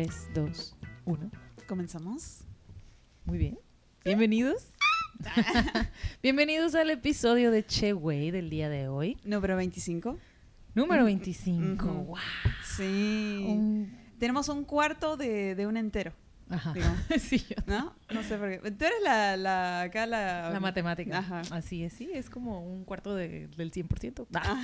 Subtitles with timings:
[0.00, 1.30] 3, 2, 1.
[1.68, 2.38] comenzamos.
[3.26, 3.58] Muy bien.
[4.02, 4.68] Bienvenidos.
[6.22, 9.18] Bienvenidos al episodio de Che Wey del día de hoy.
[9.24, 10.16] Número 25.
[10.74, 11.84] Número 25.
[11.84, 11.94] Ujú.
[12.06, 12.16] Wow.
[12.64, 13.44] Sí.
[13.46, 16.14] Un- Tenemos un cuarto de, de un entero,
[16.48, 16.72] Ajá.
[17.20, 17.94] Sí, yo- ¿no?
[18.10, 18.70] No sé por qué.
[18.70, 20.48] Tú eres la, la acá la...
[20.48, 21.18] La matemática.
[21.18, 21.42] Ajá.
[21.50, 24.28] Así es, sí, es como un cuarto de- del 100%.
[24.32, 24.62] Ah.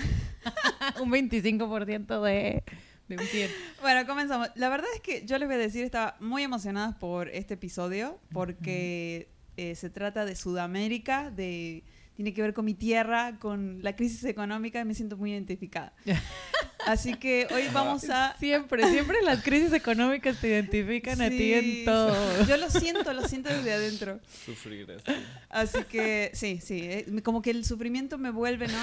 [0.98, 2.64] un 25% de,
[3.08, 3.50] de un 100.
[3.80, 4.48] Bueno, comenzamos.
[4.54, 8.18] La verdad es que yo les voy a decir, estaba muy emocionada por este episodio
[8.32, 11.84] porque eh, se trata de Sudamérica, de
[12.16, 15.92] tiene que ver con mi tierra, con la crisis económica y me siento muy identificada.
[16.86, 18.36] Así que hoy vamos a...
[18.38, 22.46] Siempre, siempre las crisis económicas te identifican a ti en todo.
[22.46, 24.20] Yo lo siento, lo siento desde adentro.
[24.44, 25.12] Sufrir esto.
[25.50, 28.78] Así que sí, sí, eh, como que el sufrimiento me vuelve, ¿no?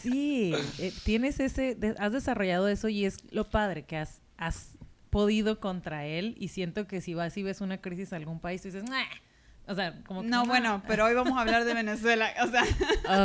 [0.00, 4.70] Sí, eh, tienes ese, de- has desarrollado eso y es lo padre que has, has
[5.10, 8.62] podido contra él y siento que si vas y ves una crisis en algún país,
[8.62, 9.04] tú dices, "Nah".
[9.66, 12.30] O sea, como que No, bueno, pero hoy vamos a hablar de Venezuela.
[12.44, 12.62] O sea,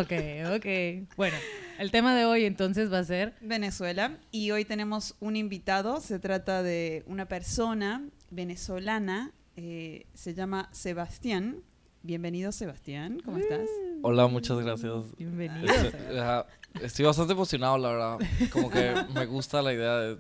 [0.02, 1.08] Ok, ok.
[1.16, 1.38] Bueno,
[1.80, 6.20] el tema de hoy entonces va a ser Venezuela y hoy tenemos un invitado, se
[6.20, 11.58] trata de una persona venezolana, eh, se llama Sebastián.
[12.04, 13.68] Bienvenido Sebastián, ¿cómo estás?
[14.02, 15.16] Hola, muchas gracias.
[15.18, 15.66] bienvenido.
[15.74, 16.46] Este, ajá,
[16.82, 18.18] Estoy bastante emocionado, la verdad.
[18.52, 20.20] Como que me gusta la idea de, de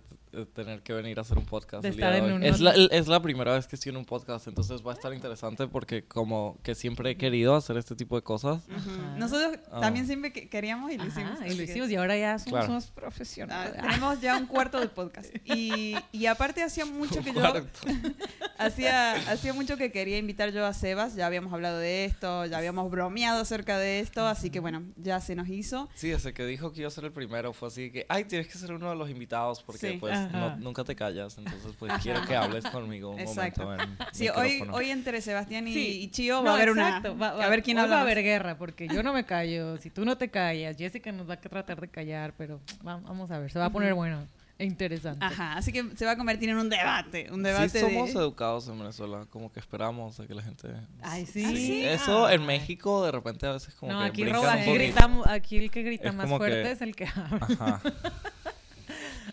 [0.53, 1.83] tener que venir a hacer un podcast.
[1.83, 2.37] De el día estar de en hoy.
[2.37, 4.95] un- es, la, es la primera vez que estoy en un podcast, entonces va a
[4.95, 8.63] estar interesante porque como que siempre he querido hacer este tipo de cosas.
[8.69, 9.15] Ajá.
[9.17, 9.81] Nosotros Ah.
[9.81, 11.39] también siempre que- queríamos y lo Ajá, hicimos.
[11.41, 12.77] y así lo hicimos y ahora ya somos Claro.
[12.79, 13.81] Ah, profesionales.
[13.81, 15.33] tenemos ya un cuarto del podcast.
[15.45, 17.41] Y, y aparte hacía mucho que yo
[18.57, 22.57] hacía, hacía mucho que quería invitar yo a Sebas, ya habíamos hablado de esto, ya
[22.57, 25.89] habíamos bromeado acerca de esto, así que bueno, ya se nos hizo.
[25.95, 28.47] Sí, ese que dijo que iba a ser el primero fue así que, ay, tienes
[28.47, 29.97] que ser uno de los invitados porque Sí.
[29.99, 30.16] pues Ajá.
[30.31, 31.37] No- nunca te callas.
[31.37, 33.63] Entonces pues quiero que hables conmigo un Exacto.
[33.63, 36.01] momento en Sí, hoy, hoy entre Sebastián y, Sí.
[36.01, 37.27] y Chío va No, a haber exacto, una...
[37.31, 39.25] va- va- a ver quién hoy habla va a haber guerra, porque yo no me
[39.25, 39.77] callo.
[39.77, 43.31] Si tú no te callas, Jessica nos va a tratar de callar, pero va- vamos
[43.31, 44.25] a ver, se va a poner bueno
[44.59, 45.23] e interesante.
[45.23, 48.19] Ajá, así que se va a convertir en un debate, un debate Sí somos de...
[48.19, 50.69] educados en Venezuela, como que esperamos a que la gente...
[51.03, 51.43] Ay, sí.
[51.45, 51.85] ¿Ah, sí?
[51.85, 52.47] Eso en Ay.
[52.47, 55.83] México de repente a veces como no, que aquí, roba- aquí gritamos, aquí el que
[55.83, 57.47] grita Es más fuerte que- es el que habla.
[57.59, 57.81] Ajá.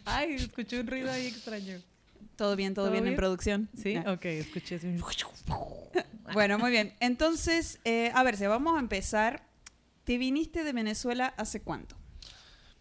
[0.04, 1.80] Ay, escuché un ruido ahí extraño.
[2.36, 3.68] Todo bien, todo, ¿Todo bien, en producción.
[3.80, 4.12] Sí, Ah.
[4.12, 5.02] ok, escuché así un...
[6.32, 6.94] Bueno, muy bien.
[7.00, 9.46] Entonces, eh, a ver, si vamos a empezar.
[10.04, 11.96] ¿Te viniste de Venezuela hace cuánto?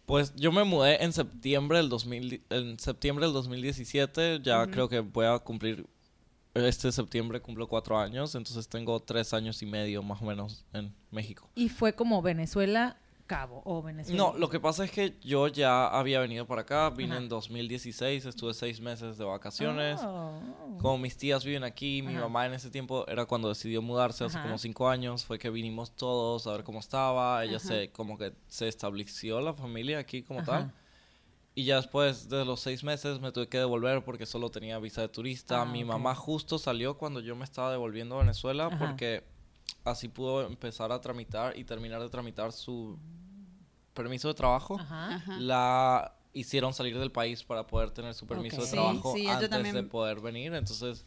[0.04, 5.00] Pues yo me mudé en septiembre del 2000, en septiembre del 2017, ya creo que
[5.00, 5.86] voy a cumplir,
[6.52, 10.94] este septiembre cumplo cuatro años, entonces tengo tres años y medio más o menos en
[11.10, 11.48] México.
[11.54, 14.18] Y fue como Venezuela, Cabo o Venezuela.
[14.22, 17.22] No, lo que pasa es que yo ya había venido para acá, vine Ajá.
[17.22, 20.00] en 2016, estuve seis meses de vacaciones.
[20.04, 20.38] Oh.
[20.80, 22.24] Como mis tías viven aquí, mi Ajá.
[22.24, 24.44] mamá en ese tiempo era cuando decidió mudarse hace Ajá.
[24.46, 28.34] como cinco años, fue que vinimos todos a ver cómo estaba, ella se como que
[28.46, 30.72] se estableció la familia aquí como tal.
[31.56, 35.02] Y ya después de los seis meses me tuve que devolver porque solo tenía visa
[35.02, 35.62] de turista.
[35.62, 39.22] Ah, Mi mamá justo salió cuando yo me estaba devolviendo a Venezuela porque
[39.84, 42.98] así pudo empezar a tramitar y terminar de tramitar su
[43.92, 44.78] permiso de trabajo.
[44.80, 45.14] Ajá.
[45.16, 45.38] Ajá.
[45.38, 49.74] La hicieron salir del país para poder tener su permiso de trabajo sí, antes también-
[49.74, 50.52] de poder venir.
[50.54, 51.06] Entonces,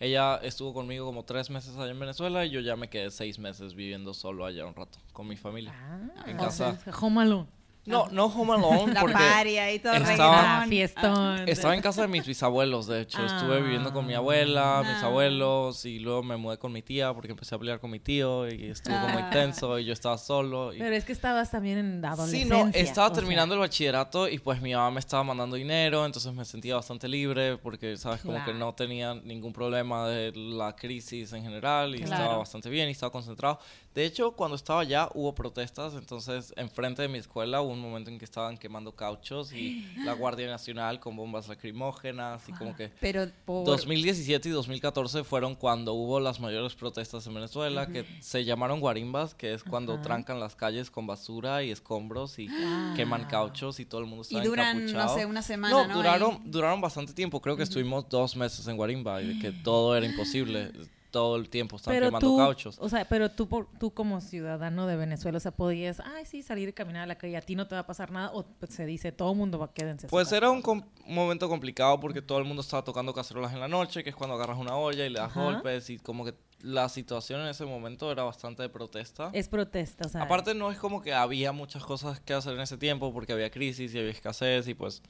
[0.00, 3.38] ella estuvo conmigo como tres meses allá en Venezuela y yo ya me quedé seis
[3.38, 5.72] meses viviendo solo allá un rato con mi familia.
[5.76, 6.98] Ah, En o sea, casa.
[7.00, 7.46] Home Alone.
[7.86, 9.92] No, no home alone La porque paria y todo.
[9.92, 10.34] estaba- reggaetón.
[10.46, 11.48] Ah, fiestón.
[11.48, 13.24] estaba en casa de mis bisabuelos, de hecho.
[13.24, 15.06] Estuve viviendo con mi abuela, mis Ah.
[15.06, 18.48] abuelos y luego me mudé con mi tía porque empecé a pelear con mi tío
[18.48, 19.20] y estuvo como Ah.
[19.20, 20.72] intenso y yo estaba solo.
[20.72, 20.78] Y...
[20.78, 22.64] Pero es que estabas también en Sí, adolescencia.
[22.64, 23.20] no, estaba o sea.
[23.20, 27.06] terminando el bachillerato y pues mi mamá me estaba mandando dinero, entonces me sentía bastante
[27.06, 28.58] libre porque, sabes, como que Claro.
[28.58, 32.14] no tenía ningún problema de la crisis en general y Claro.
[32.14, 33.58] estaba bastante bien y estaba concentrado.
[33.94, 38.10] De hecho, cuando estaba allá hubo protestas, entonces enfrente de mi escuela hubo un momento
[38.10, 42.90] en que estaban quemando cauchos y la Guardia Nacional con bombas lacrimógenas y como que...
[43.00, 43.64] Pero por...
[43.66, 49.34] 2017 y 2014 fueron cuando hubo las mayores protestas en Venezuela, que se llamaron guarimbas,
[49.34, 52.94] que es cuando trancan las calles con basura y escombros y Ah.
[52.96, 55.18] queman cauchos y todo el mundo Y está duran, no encapuchado.
[55.18, 55.94] sé, una semana, No, ¿no?
[55.94, 57.40] duraron, duraron bastante tiempo.
[57.40, 60.72] Creo que estuvimos dos meses en Guarimba y que todo era imposible.
[61.14, 62.76] Todo el tiempo Pero quemando tú, cauchos.
[62.80, 66.42] o sea, pero tú, por- tú como ciudadano de Venezuela, o sea, podías, ay, sí,
[66.42, 68.44] salir y caminar a la calle, a ti no te va a pasar nada, o
[68.68, 72.20] se dice, todo el mundo va, a su Pues era un, com- momento complicado porque
[72.20, 75.06] todo el mundo estaba tocando cacerolas en la noche, que es cuando agarras una olla
[75.06, 75.40] y le das Ajá.
[75.44, 79.30] golpes y como que la situación en ese momento era bastante de protesta.
[79.32, 80.22] Es protesta, o sea.
[80.22, 83.50] Aparte no es como que había muchas cosas que hacer en ese tiempo porque había
[83.52, 85.00] crisis y había escasez y pues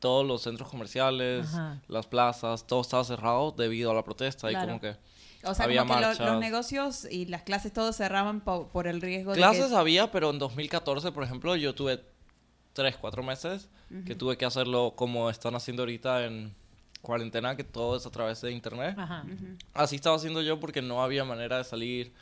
[0.00, 1.80] todos los centros comerciales, Ajá.
[1.88, 4.64] las plazas, todo estaba cerrado debido a la protesta Claro.
[4.64, 4.96] y como que
[5.48, 6.26] O sea, había como que lo- marchas.
[6.26, 10.30] los negocios y las clases todos cerraban po- por el riesgo clases de había, pero
[10.30, 12.02] en 2014, por ejemplo, yo tuve
[12.72, 13.68] tres, cuatro meses
[14.06, 16.54] que tuve que hacerlo como están haciendo ahorita en
[17.00, 18.94] cuarentena, que todo es a través de internet.
[18.98, 19.24] Ajá.
[19.26, 19.32] que...
[19.34, 19.44] Ujú.
[19.74, 22.12] Así estaba haciendo yo porque no había manera de salir.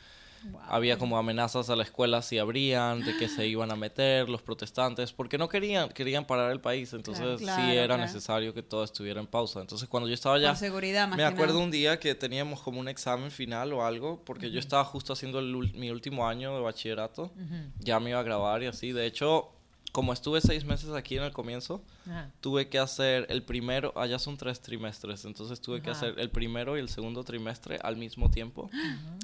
[0.69, 4.41] Había como amenazas a la escuela si abrían, de que se iban a meter los
[4.41, 8.01] protestantes, porque no querían, querían parar el país, entonces Claro, sí era claro.
[8.01, 9.61] necesario que todo estuviera en pausa.
[9.61, 11.65] Entonces cuando yo estaba allá, Por seguridad, más me acuerdo nada.
[11.65, 15.39] un día que teníamos como un examen final o algo, porque yo estaba justo haciendo
[15.39, 17.71] el mi último año de bachillerato, Ujú.
[17.79, 18.91] ya me iba a grabar y así.
[18.91, 19.53] De hecho,
[19.93, 22.29] como estuve seis meses aquí en el comienzo, Ajá.
[22.41, 25.97] tuve que hacer el primero, allá son tres trimestres, entonces tuve que Ajá.
[25.99, 28.69] hacer el primero y el segundo trimestre al mismo tiempo.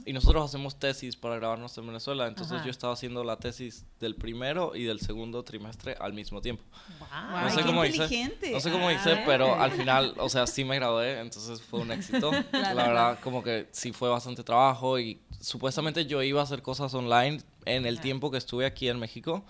[0.06, 2.66] Y nosotros hacemos tesis para grabarnos en Venezuela, entonces Ajá.
[2.66, 6.64] yo estaba haciendo la tesis del primero y del segundo trimestre al mismo tiempo.
[6.98, 7.44] Guau.
[7.44, 8.32] No sé qué cómo hice.
[8.52, 8.94] No sé cómo Ah.
[8.94, 12.32] hice, pero al final, o sea, sí me gradué, entonces fue un éxito.
[12.52, 16.94] La verdad, como que sí fue bastante trabajo y supuestamente yo iba a hacer cosas
[16.96, 18.02] online en el Ajá.
[18.04, 19.44] tiempo que estuve aquí en México.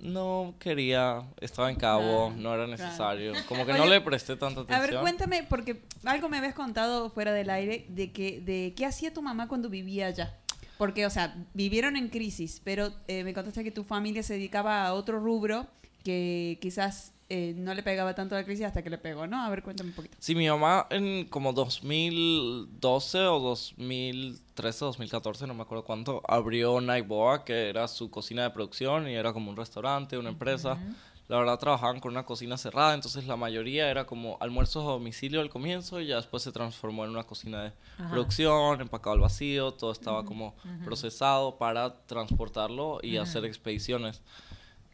[0.00, 3.32] No quería, estaba en cabo, no era necesario.
[3.48, 4.78] Como que Oye, no le presté tanta atención.
[4.78, 8.84] A ver, cuéntame, porque algo me habías contado fuera del aire de que de qué
[8.86, 10.36] hacía tu mamá cuando vivía allá.
[10.78, 14.86] Porque, o sea, vivieron en crisis, pero eh, me contaste que tu familia se dedicaba
[14.86, 15.66] a otro rubro
[16.04, 19.42] que quizás eh, no le pegaba tanto la crisis hasta que le pegó, ¿no?
[19.42, 20.16] A ver, cuéntame un poquito.
[20.20, 27.44] Sí, mi mamá en como 2012 o 2013, 2014, no me acuerdo cuánto, abrió Nightboa,
[27.44, 30.78] que era su cocina de producción y era como un restaurante, una empresa.
[31.26, 35.40] La verdad trabajaban con una cocina cerrada, entonces la mayoría era como almuerzos a domicilio
[35.40, 38.10] al comienzo y ya después se transformó en una cocina de Ajá.
[38.10, 44.22] producción, empacado al vacío, todo estaba como procesado para transportarlo y hacer expediciones.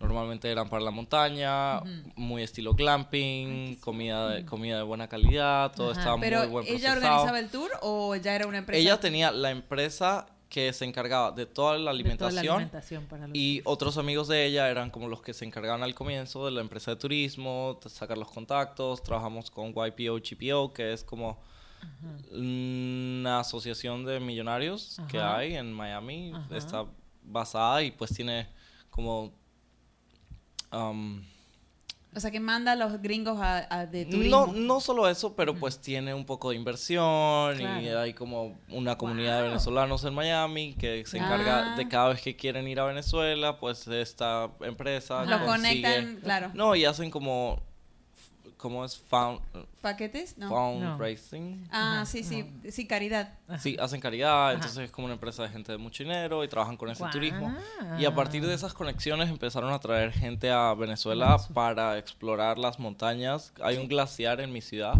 [0.02, 1.80] Normalmente eran para la montaña,
[2.16, 6.00] muy estilo glamping, comida de, comida de buena calidad, todo Ajá.
[6.00, 6.96] estaba Pero, muy buen ¿ella procesado.
[7.22, 8.80] organizaba el tour o ya era una empresa?
[8.80, 13.04] Ella tenía la empresa que se encargaba de toda la De toda alimentación la alimentación
[13.06, 16.44] para los- y otros amigos de ella eran como los que se encargaban al comienzo
[16.46, 19.02] de la empresa de turismo, de sacar los contactos.
[19.04, 21.38] Trabajamos con YPO GPO, que es como
[22.32, 25.38] una asociación de millonarios que Ajá.
[25.38, 26.32] hay en Miami.
[26.34, 26.56] Ajá.
[26.56, 26.84] Está
[27.22, 28.48] basada y pues tiene
[28.90, 29.32] como...
[30.72, 31.22] um,
[32.14, 34.46] O sea, que manda a los gringos a, a- de turismo.
[34.48, 38.98] no, no solo eso, pero pues tiene un poco de inversión y hay como una
[38.98, 41.24] comunidad de venezolanos en Miami que se Ah.
[41.24, 46.50] encarga de cada vez que quieren ir a Venezuela, pues esta empresa consigue- conectan, claro.
[46.54, 47.62] No, y hacen como
[48.62, 49.40] ¿cómo es found,
[49.80, 50.38] ¿Paquetes?
[50.38, 50.48] No.
[50.48, 51.66] fundraising?
[51.72, 52.70] Ah, No, sí, sí, no.
[52.70, 53.34] sí, caridad.
[53.58, 54.52] Sí, hacen caridad, Ajá.
[54.54, 57.10] entonces es como una empresa de gente de mucho dinero y trabajan con ese Guau.
[57.12, 57.52] turismo.
[57.98, 61.52] Y a partir de esas conexiones empezaron a traer gente a Venezuela Eso.
[61.52, 63.52] para explorar las montañas.
[63.60, 64.94] Hay un glaciar en mi ciudad.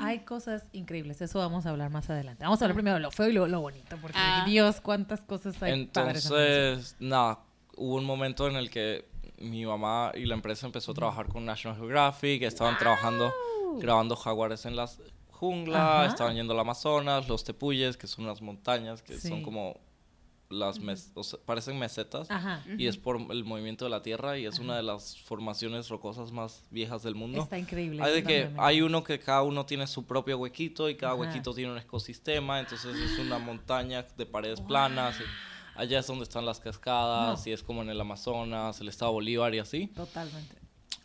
[0.00, 2.42] Hay cosas increíbles, eso vamos a hablar más adelante.
[2.42, 4.42] Vamos a hablar primero de lo feo y luego lo bonito, porque Ah.
[4.46, 6.68] Dios, cuántas cosas hay padres en Venezuela.
[6.70, 7.38] Entonces, nada,
[7.76, 9.04] hubo un momento en el que
[9.38, 13.32] mi mamá y la empresa empezó a trabajar con National Geographic, estaban trabajando,
[13.78, 15.00] grabando jaguares en las
[15.30, 16.06] junglas, Ajá.
[16.06, 19.28] estaban yendo al Amazonas, los tepuyes, que son unas montañas, que Sí.
[19.28, 19.80] son como
[20.50, 22.30] las, mes- o sea, parecen mesetas.
[22.30, 22.62] Ajá.
[22.78, 26.30] Y es por el movimiento de la Tierra y es una de las formaciones rocosas
[26.30, 27.42] más viejas del mundo.
[27.42, 28.00] Está increíble.
[28.02, 31.52] Hay de que hay uno que cada uno tiene su propio huequito y cada huequito
[31.54, 35.16] tiene un ecosistema, entonces es una montaña de paredes planas.
[35.18, 35.24] y
[35.74, 37.50] allá es donde están las cascadas No.
[37.50, 39.88] y es como en el Amazonas, el estado Bolívar y así.
[39.88, 40.56] Totalmente.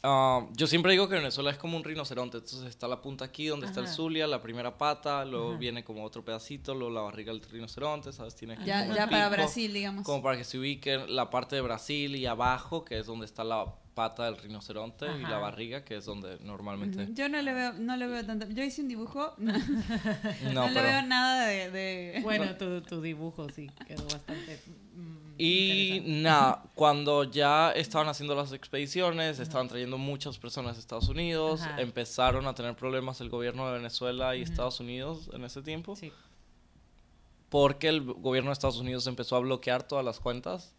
[0.01, 3.47] Ah, yo siempre digo que Venezuela es como un rinoceronte, entonces está la punta aquí
[3.47, 3.87] donde está el.
[3.87, 5.57] Zulia, la primera pata, luego Ajá.
[5.59, 8.33] viene como otro pedacito, luego la barriga del rinoceronte, ¿sabes?
[8.35, 10.05] Tiene aquí Ya, como el para pico, Brasil, digamos.
[10.05, 13.43] Como para que se ubiquen la parte de Brasil y abajo, que es donde está
[13.43, 17.09] la pata del rinoceronte, y la barriga, que es donde normalmente...
[17.13, 18.47] Yo no le veo, no le veo tanto.
[18.47, 20.87] Yo hice un dibujo, no, no No, le pero...
[20.87, 24.61] veo nada de, de- Bueno, tu, tu dibujo sí quedó bastante
[24.95, 31.07] mm, Y nada, cuando ya estaban haciendo las expediciones, estaban trayendo muchas personas de Estados
[31.07, 31.79] Unidos, Ajá.
[31.81, 36.11] empezaron a tener problemas el gobierno de Venezuela y Estados Unidos en ese tiempo, Sí.
[37.49, 40.73] porque el gobierno de Estados Unidos empezó a bloquear todas las cuentas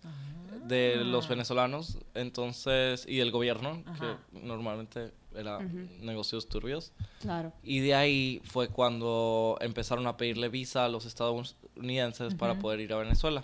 [0.66, 5.58] de los venezolanos, entonces, y del gobierno, que normalmente era
[6.00, 6.92] negocios turbios.
[7.20, 7.52] Claro.
[7.62, 12.92] Y de ahí fue cuando empezaron a pedirle visa a los estadounidenses para poder ir
[12.92, 13.42] a Venezuela.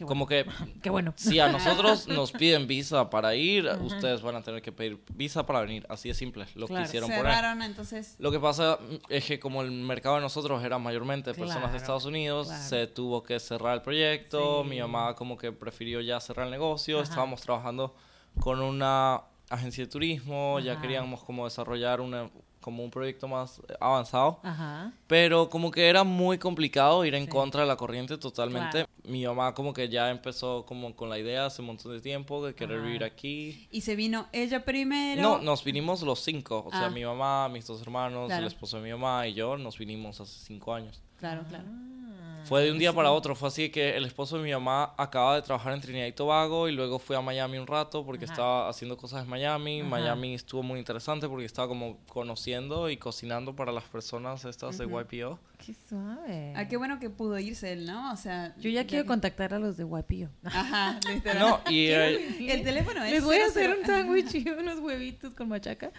[0.00, 0.08] Qué bueno.
[0.08, 0.46] Como que
[0.82, 1.12] Qué bueno.
[1.14, 5.44] si a nosotros nos piden visa para ir, ustedes van a tener que pedir visa
[5.44, 5.84] para venir.
[5.90, 6.82] Así de simple, lo Claro.
[6.84, 7.26] que hicieron poner.
[7.26, 8.16] Cerraron entonces.
[8.18, 8.78] Lo que pasa
[9.10, 12.62] es que como el mercado de nosotros era mayormente personas de Estados Unidos, claro.
[12.64, 14.62] se tuvo que cerrar el proyecto.
[14.62, 14.70] Sí.
[14.70, 16.96] Mi mamá como que prefirió ya cerrar el negocio.
[17.00, 17.04] Ajá.
[17.10, 17.94] Estábamos trabajando
[18.38, 22.30] con una agencia de turismo, ya queríamos como desarrollar una,
[22.60, 24.40] como un proyecto más avanzado.
[24.42, 24.92] Ajá.
[25.06, 27.30] Pero como que era muy complicado ir en Sí.
[27.30, 28.70] contra de la corriente totalmente.
[28.84, 28.88] Claro.
[29.04, 32.44] Mi mamá como que ya empezó como con la idea hace un montón de tiempo
[32.46, 32.86] de querer Ajá.
[32.86, 33.66] vivir aquí.
[33.70, 35.22] Y se vino ella primero.
[35.22, 36.64] No, nos vinimos los cinco.
[36.66, 36.90] O sea, Ah.
[36.90, 38.42] mi mamá, mis dos hermanos, Claro.
[38.42, 41.00] el esposo de mi mamá y yo nos vinimos hace cinco años.
[41.18, 41.64] Claro, claro.
[41.66, 41.99] Ah.
[42.44, 43.34] Fue de un día para otro.
[43.34, 46.68] Fue así que el esposo de mi mamá acaba de trabajar en Trinidad y Tobago
[46.68, 48.34] y luego fue a Miami un rato porque Ajá.
[48.34, 49.80] estaba haciendo cosas en Miami.
[49.80, 49.88] Ajá.
[49.88, 54.86] Miami estuvo muy interesante porque estaba como conociendo y cocinando para las personas estas de
[54.86, 55.38] YPO.
[55.64, 56.54] Qué suave.
[56.56, 58.12] Ah, qué bueno que pudo irse él, ¿no?
[58.12, 58.54] O sea.
[58.58, 60.30] Yo ya quiero que- contactar a los de Guapillo.
[60.44, 61.38] Ajá, literal.
[61.38, 63.10] No, y eh, El teléfono es.
[63.12, 63.50] Les voy a 00.
[63.50, 65.92] hacer un sándwich y unos huevitos con machaca.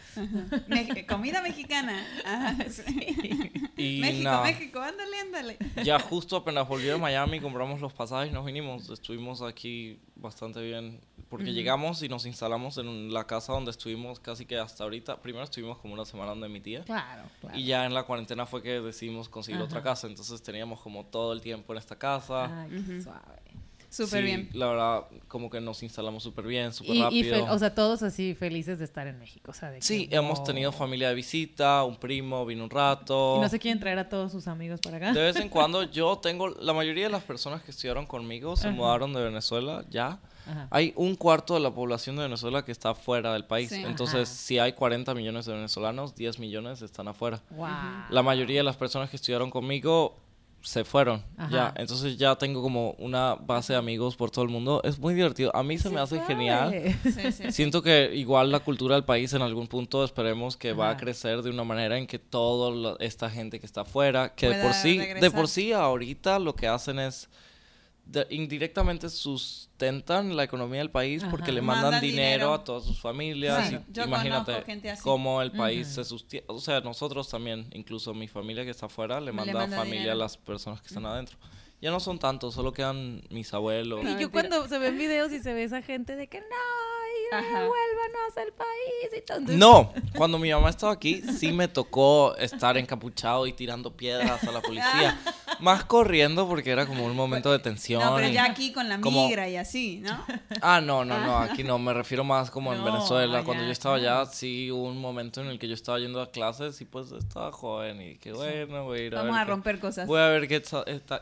[0.67, 2.03] Me- comida mexicana.
[2.25, 2.57] Ajá.
[3.77, 4.41] y México.
[4.43, 5.57] México, ándale, ándale.
[5.83, 8.89] Ya justo apenas volví de Miami, compramos los pasajes y nos vinimos.
[8.89, 14.45] Estuvimos aquí bastante bien porque llegamos y nos instalamos en la casa donde estuvimos casi
[14.45, 15.21] que hasta ahorita.
[15.21, 16.83] Primero estuvimos como una semana donde mi tía.
[16.83, 17.57] Claro, claro.
[17.57, 19.65] Y ya en la cuarentena fue que decidimos conseguir Ajá.
[19.65, 20.07] otra casa.
[20.07, 22.63] Entonces teníamos como todo el tiempo en esta casa.
[22.63, 23.40] Ay, qué suave.
[23.91, 24.49] Súper Sí, bien.
[24.53, 27.45] La verdad, como que nos instalamos súper bien, súper Y, y rápido.
[27.45, 29.51] fe- o sea, todos así felices de estar en México.
[29.51, 30.47] O sea, de que, sí, hemos wow.
[30.47, 33.35] tenido familia de visita, un primo vino un rato.
[33.37, 35.11] ¿Y no se quieren traer a todos sus amigos para acá?
[35.11, 38.69] De vez en cuando yo tengo, la mayoría de las personas que estudiaron conmigo se
[38.69, 38.77] Ajá.
[38.77, 40.19] mudaron de Venezuela ya.
[40.47, 40.67] Ajá.
[40.71, 43.69] Hay un cuarto de la población de Venezuela que está fuera del país.
[43.69, 43.83] Sí.
[43.85, 44.39] Entonces, Ajá.
[44.39, 47.41] si hay 40 millones de venezolanos, 10 millones están afuera.
[47.51, 47.67] Wow.
[48.09, 50.15] La mayoría de las personas que estudiaron conmigo
[50.61, 51.23] se fueron.
[51.37, 51.49] Ajá.
[51.51, 54.81] Ya, entonces ya tengo como una base de amigos por todo el mundo.
[54.83, 55.55] Es muy divertido.
[55.55, 56.71] A mí se me hace genial.
[57.01, 57.51] Sí, sí.
[57.51, 61.41] Siento que igual la cultura del país en algún punto esperemos que va a crecer
[61.41, 64.97] de una manera en que toda esta gente que está afuera, que de por sí,
[64.97, 67.29] de por sí ahorita lo que hacen es
[68.11, 72.53] de- indirectamente sustentan la economía del país porque le mandan, Mandan dinero, dinero.
[72.53, 73.71] a todas sus familias.
[73.71, 75.01] Y Yo imagínate conozco gente así.
[75.03, 76.45] cómo el país se sostiene.
[76.47, 80.11] O sea, nosotros también, incluso mi familia que está afuera, le Le manda, familia dinero.
[80.13, 81.37] a las personas que están adentro.
[81.81, 84.01] Ya no son tantos, solo quedan mis abuelos.
[84.01, 86.45] Y No, yo cuando se ven videos y se ve esa gente de que no,
[87.41, 89.37] vuélvanos al país y todo.
[89.39, 94.43] Entonces, No, cuando mi mamá estaba aquí, sí me tocó estar encapuchado y tirando piedras
[94.43, 95.19] a la policía.
[95.59, 98.01] Más corriendo porque era como un momento de tensión.
[98.01, 100.23] No, pero ya aquí con la como- migra y así, ¿no?
[100.61, 103.43] Ah, no, no, no, aquí no, me refiero más como en No, Venezuela.
[103.43, 106.21] Cuando allá, yo estaba allá, sí hubo un momento en el que yo estaba yendo
[106.21, 109.41] a clases y pues estaba joven y qué bueno, voy a ir a Vamos ver
[109.41, 110.07] a qué- romper cosas.
[110.07, 110.61] Voy a ver qué,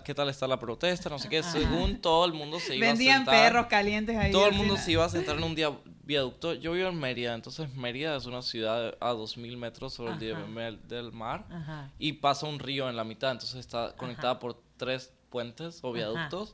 [0.04, 1.42] qué tal está la protesta, no sé qué.
[1.44, 3.36] Según todo el mundo se iba Vendían a sentar.
[3.46, 4.32] perros calientes ahí.
[4.32, 4.86] Todo el mundo final.
[4.86, 5.72] se iba a sentar en un día
[6.04, 6.54] viaducto.
[6.56, 10.80] Yo vivo en Mérida, entonces Mérida es una ciudad a 2.000 metros sobre el nivel
[10.88, 11.92] del mar Ajá.
[12.00, 16.52] y pasa un río en la mitad, entonces está conectada por tres puentes o viaductos.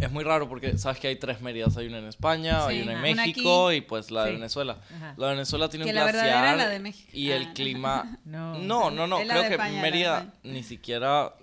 [0.00, 2.82] Es muy raro porque sabes que hay tres Méridas, hay una en España, Sí, hay
[2.82, 3.02] una en ajá.
[3.26, 4.32] México y pues la de.
[4.32, 4.78] Venezuela.
[4.94, 5.14] Ajá.
[5.16, 7.10] La de Venezuela tiene Que un la glaciar la de México.
[7.12, 7.54] y Ah, el no.
[7.54, 8.54] clima No.
[8.90, 11.34] No, no, creo que España, Mérida ni siquiera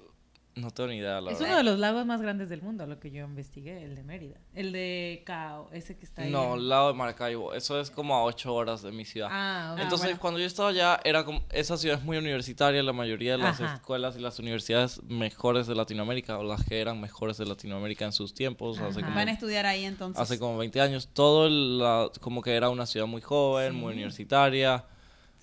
[0.56, 1.48] no tengo ni idea, la Es verdad.
[1.54, 4.36] uno de los lagos más grandes del mundo, lo que yo investigué, el de Mérida.
[4.54, 6.32] El de Cao, ese que está ahí.
[6.32, 7.54] No, al lado de Maracaibo.
[7.54, 9.28] Eso es como a ocho horas de mi ciudad.
[9.32, 9.82] Ah, ok.
[9.84, 10.20] Entonces, bueno.
[10.22, 13.60] cuando yo estaba allá, era como, esa ciudad es muy universitaria, la mayoría de las
[13.60, 13.76] Ajá.
[13.76, 18.14] escuelas y las universidades mejores de Latinoamérica, o las que eran mejores de Latinoamérica en
[18.14, 20.22] sus tiempos, hace como, Van a estudiar ahí entonces.
[20.22, 24.86] hace como 20 años, todo la- como que era una ciudad muy joven, muy universitaria.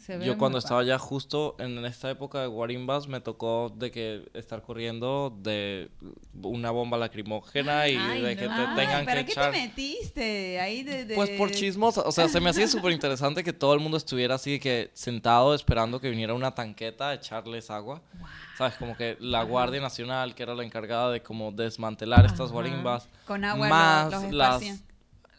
[0.04, 0.92] Se ve Yo cuando estaba padre.
[0.92, 5.90] allá justo en esta época de guarimbas me tocó de que estar corriendo de
[6.42, 8.40] una bomba lacrimógena y Ay, de no.
[8.40, 10.60] que te Ay, tengan ¿Para que qué echar te metiste?
[10.60, 13.74] Ahí de, de- pues por chismos, o sea, se me hacía súper interesante que todo
[13.74, 18.02] el mundo estuviera así que sentado esperando que viniera una tanqueta a echarles agua.
[18.58, 18.74] ¿Sabes?
[18.74, 23.44] Como que la Guardia Nacional, que era la encargada de como desmantelar estas guarimbas, Con
[23.44, 24.62] agua más los, los las...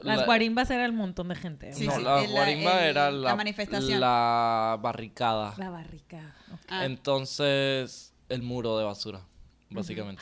[0.03, 1.73] Las la- guarimbas era el montón de gente.
[1.73, 3.99] Sí, no, sí, la el- guarimba el- era la la, manifestación.
[3.99, 5.53] la barricada.
[5.57, 6.35] La barricada.
[6.69, 6.85] Ah.
[6.85, 9.21] Entonces, el muro de basura,
[9.69, 10.21] básicamente.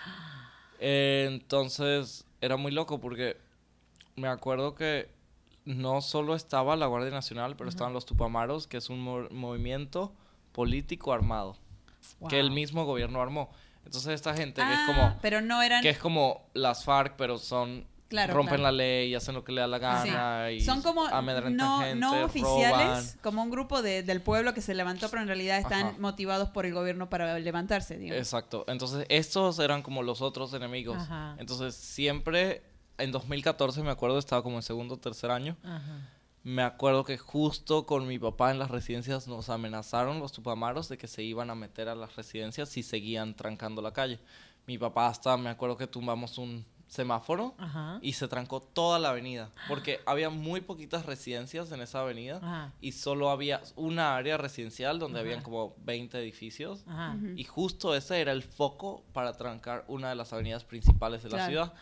[0.80, 3.38] Entonces, era muy loco porque
[4.16, 5.10] me acuerdo que
[5.66, 10.14] no solo estaba la Guardia Nacional, pero estaban los Tupamaros, que es un mo- movimiento
[10.52, 11.58] político armado
[12.30, 13.52] que el mismo gobierno armó.
[13.86, 17.16] Entonces esta gente que es Ah, como pero no eran que es como las FARC,
[17.16, 18.64] pero son Claro, rompen claro.
[18.64, 22.26] la ley, hacen lo que le da la gana y Son como no, gente, no
[22.26, 23.06] oficiales, roban.
[23.24, 25.96] como un grupo de- del pueblo que se levantó, pero en realidad están Ajá.
[25.98, 28.22] motivados por el gobierno para levantarse, digamos.
[28.22, 28.66] Exacto.
[28.68, 30.98] Entonces, estos eran como los otros enemigos.
[30.98, 31.38] Ajá.
[31.40, 32.64] Entonces, siempre
[32.98, 35.56] en 2014 me acuerdo, estaba como en segundo o tercer año.
[35.64, 36.10] Ajá.
[36.44, 40.98] Me acuerdo que justo con mi papá en las residencias nos amenazaron los tupamaros de
[40.98, 44.20] que se iban a meter a las residencias si seguían trancando la calle.
[44.68, 48.00] Mi papá hasta, me acuerdo que tumbamos un semáforo Ajá.
[48.02, 52.74] y se trancó toda la avenida porque había muy poquitas residencias en esa avenida Ajá.
[52.82, 55.26] y solo había una área residencial donde Ajá.
[55.30, 56.84] habían como 20 edificios
[57.38, 61.48] y justo ese era el foco para trancar una de las avenidas principales de la
[61.48, 61.74] ciudad.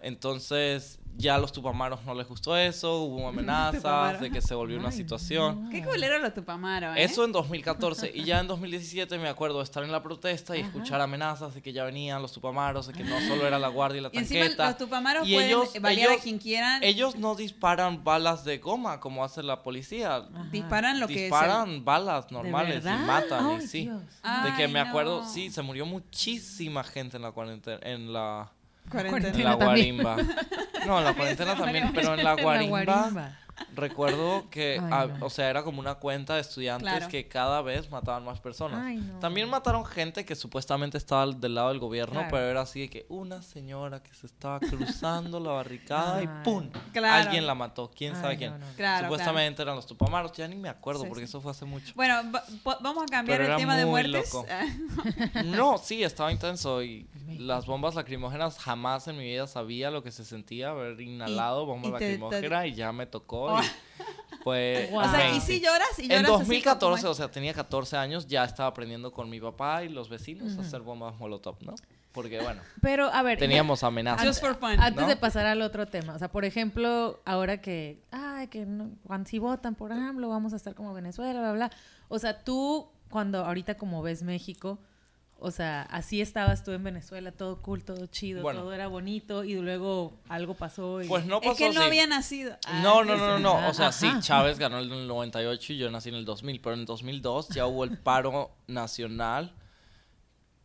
[0.00, 4.78] Entonces, ya a los tupamaros no les gustó eso, hubo amenazas de que se volvió
[4.78, 5.64] una Ay, situación.
[5.64, 5.70] no.
[5.70, 7.02] Qué culero los Tupamaros, ¿eh?
[7.02, 8.12] Eso en 2014.
[8.14, 10.68] Y ya en 2017 me acuerdo de estar en la protesta y Ajá.
[10.68, 13.98] escuchar amenazas de que ya venían los tupamaros, de que no solo era la guardia
[13.98, 14.66] y la Y encima tanqueta.
[14.68, 16.82] los Tupamaros Y pueden ellos- balear a ellos- quien quieran.
[16.84, 20.16] Ellos no disparan balas de goma como hace la policía.
[20.16, 20.48] Ajá.
[20.52, 23.50] disparan lo que disparan balas ¿De normales y matan.
[23.50, 23.80] y Ay, sí.
[23.82, 24.02] Dios.
[24.44, 25.28] De que Ay, me acuerdo, no.
[25.28, 28.52] sí, se murió muchísima gente en la cuarentena, en la,
[28.90, 29.28] Cuarentena.
[29.36, 30.16] en la guarimba.
[30.86, 33.32] No, en la cuarentena también, pero en la En guarimba,
[33.74, 35.26] recuerdo que, Ay, ah, no.
[35.26, 37.08] o sea, era como una cuenta de estudiantes Claro.
[37.08, 38.80] que cada vez mataban más personas.
[38.84, 39.18] Ay, no.
[39.18, 42.28] También mataron gente que supuestamente estaba del lado del gobierno, Claro.
[42.30, 46.28] pero era así de que una señora que se estaba cruzando la barricada y.
[46.44, 46.68] ¡pum!
[46.92, 47.28] Claro.
[47.28, 48.54] Alguien la mató, quién sabe quién.
[48.58, 51.30] no, Supuestamente eran los tupamaros, ya ni me acuerdo Sí, porque sí.
[51.30, 51.92] eso fue hace mucho.
[51.94, 52.14] Bueno,
[52.80, 54.32] vamos a cambiar Pero el tema de muertes.
[54.32, 54.46] loco.
[55.44, 60.10] No, sí, estaba intenso y las bombas lacrimógenas jamás en mi vida sabía lo que
[60.10, 63.47] se sentía haber inhalado bomba y te- te- lacrimógena y ya me tocó
[64.44, 65.00] Wow.
[65.00, 67.96] O sea, y si lloras, y lloras en así 2014, como- o sea, tenía 14
[67.96, 71.74] años, ya estaba aprendiendo con mi papá y los vecinos a hacer bombas molotov, ¿no?
[72.12, 73.38] Porque bueno, Pero, a ver.
[73.38, 74.26] teníamos amenazas.
[74.26, 74.80] Just for fun.
[74.80, 75.08] Antes ¿no?
[75.08, 79.28] de pasar al otro tema, o sea, por ejemplo, ahora que, ay, que no, cuando
[79.28, 81.70] si votan por AMLO vamos a estar como Venezuela, bla, bla.
[82.08, 84.78] O sea, tú, cuando ahorita como ves México,
[85.40, 88.60] o sea, así estabas tú en Venezuela, todo cool, todo chido, Bueno.
[88.60, 91.06] todo era bonito y luego algo pasó y...
[91.06, 92.56] Pues no pasó es que no había nacido.
[92.66, 93.56] Ah, No, no, no, no, no.
[93.56, 94.20] Ah, O sea, sí, ajá.
[94.20, 97.50] Chávez ganó en el 98 y yo nací en el 2000, pero en el 2002
[97.50, 99.54] ya hubo el paro nacional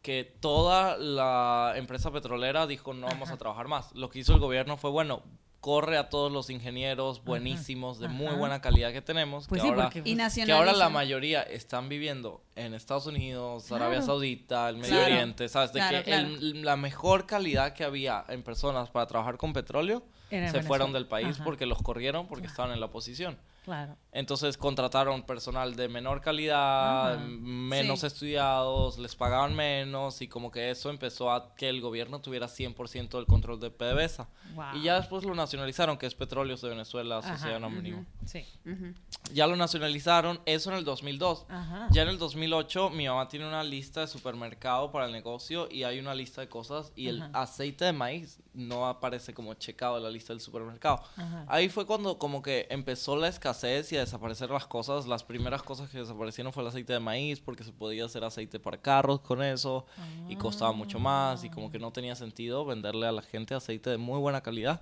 [0.01, 3.93] que toda la empresa petrolera dijo no vamos a trabajar más.
[3.93, 5.21] Lo que hizo el gobierno fue, bueno,
[5.63, 8.35] corre a todos los ingenieros buenísimos, de muy Ajá.
[8.35, 9.99] buena calidad que tenemos, Pues que, sí, ahora, porque...
[10.03, 14.01] Y pues, que ahora la mayoría están viviendo en Estados Unidos, Arabia.
[14.01, 15.05] Saudita, el Medio Claro.
[15.13, 15.71] Oriente, ¿sabes?
[15.71, 20.03] De Claro, que el- la mejor calidad que había en personas para trabajar con petróleo
[20.29, 21.45] Era se fueron del país Ajá.
[21.45, 23.37] porque los corrieron porque estaban en la oposición.
[23.63, 23.95] Claro.
[24.11, 27.23] Entonces contrataron personal de menor calidad, Ajá.
[27.25, 28.07] menos Sí.
[28.07, 33.17] estudiados, les pagaban menos y como que eso empezó a que el gobierno tuviera 100%
[33.17, 34.27] del control de PDVSA.
[34.53, 34.65] Wow.
[34.75, 37.33] Y ya después lo nacionalizaron, que es Petróleos de Venezuela, Ajá.
[37.37, 37.99] Sociedad Anónima.
[37.99, 38.05] Ujú.
[38.25, 38.45] Sí.
[38.65, 38.93] Ujú.
[39.33, 41.45] Ya lo nacionalizaron, eso en el 2002.
[41.49, 41.87] Ajá.
[41.91, 45.83] Ya en el 2008 mi mamá tiene una lista de supermercado para el negocio y
[45.83, 50.03] hay una lista de cosas y el aceite de maíz no aparece como checado en
[50.03, 51.01] la lista del supermercado.
[51.15, 51.45] Ajá.
[51.47, 53.52] Ahí fue cuando como que empezó la escasez
[53.91, 55.05] y a desaparecer las cosas.
[55.07, 58.59] Las primeras cosas que desaparecieron fue el aceite de maíz porque se podía hacer aceite
[58.59, 59.85] para carros con eso
[60.29, 63.89] y costaba mucho más y como que no tenía sentido venderle a la gente aceite
[63.89, 64.81] de muy buena calidad.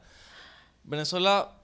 [0.83, 1.57] Venezuela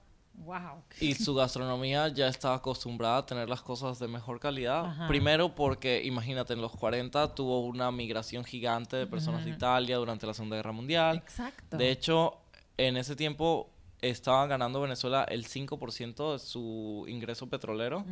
[0.44, 0.84] Wow.
[1.00, 4.84] y su gastronomía ya estaba acostumbrada a tener las cosas de mejor calidad.
[4.86, 5.08] Ajá.
[5.08, 9.50] Primero porque, imagínate, en los 40 tuvo una migración gigante de personas de.
[9.50, 11.16] Italia durante la Segunda Guerra Mundial.
[11.16, 11.76] Exacto.
[11.76, 12.36] De hecho,
[12.76, 13.68] en ese tiempo
[14.00, 18.04] estaba ganando Venezuela el 5% de su ingreso petrolero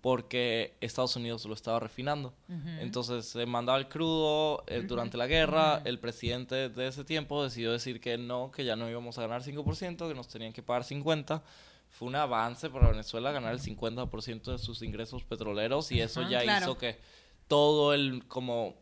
[0.00, 2.32] porque Estados Unidos lo estaba refinando.
[2.80, 5.82] Entonces se mandaba el crudo eh, durante la guerra.
[5.84, 9.42] El presidente de ese tiempo decidió decir que no, que ya no íbamos a ganar
[9.42, 11.42] 5%, que nos tenían que pagar 50%.
[11.88, 16.42] Fue un avance para Venezuela ganar el 50% de sus ingresos petroleros y eso ya
[16.42, 16.64] Claro.
[16.66, 16.98] hizo que
[17.46, 18.74] todo el, como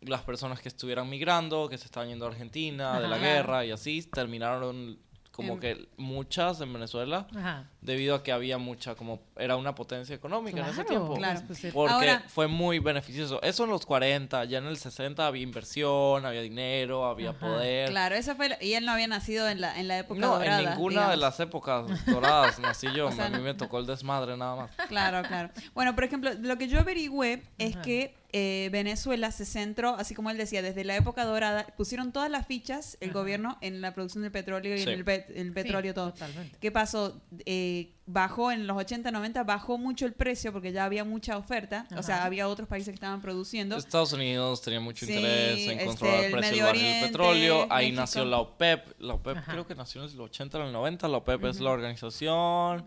[0.00, 3.70] las personas que estuvieran migrando, que se estaban yendo a Argentina, de la guerra y
[3.70, 4.98] así, terminaron
[5.38, 7.70] como que muchas en Venezuela Ajá.
[7.80, 11.14] Debido a que había mucha, como era una potencia económica en ese tiempo.
[11.14, 11.40] Claro.
[11.46, 13.40] pues, pues, Porque Ahora- fue muy beneficioso.
[13.42, 17.38] Eso en los 40, ya en el 60 había inversión, había dinero, había Ajá.
[17.38, 17.90] poder.
[17.90, 18.48] Claro, esa fue.
[18.48, 20.60] la- y él no había nacido en la, en la época No, dorada.
[20.62, 23.06] en ninguna de las épocas doradas nací yo.
[23.08, 24.70] O sea, a mí no- me tocó el desmadre nada más.
[24.88, 25.50] Claro, claro.
[25.74, 27.82] Bueno, por ejemplo, lo que yo averigüé es Ajá.
[27.82, 32.30] que eh, Venezuela se centró, así como él decía, desde la época dorada, pusieron todas
[32.30, 33.20] las fichas el Ajá.
[33.20, 34.82] gobierno en la producción del petróleo y Sí.
[34.90, 36.12] en el, pet- el petróleo Sí, todo.
[36.12, 36.54] Totalmente.
[36.60, 37.18] ¿Qué pasó?
[37.46, 37.67] Eh,
[38.06, 41.86] bajó en los 80, 90, bajó mucho el precio porque ya había mucha oferta.
[41.96, 43.76] O sea, había otros países que estaban produciendo.
[43.76, 47.06] Estados Unidos tenía mucho Sí, interés en este, controlar el el precio del barril de
[47.06, 47.66] petróleo.
[47.70, 48.00] Ahí México.
[48.00, 49.00] nació la OPEP.
[49.00, 49.52] La OPEP Ajá.
[49.52, 51.08] creo que nació en el 80 o en el 90.
[51.08, 52.84] La OPEP es la organización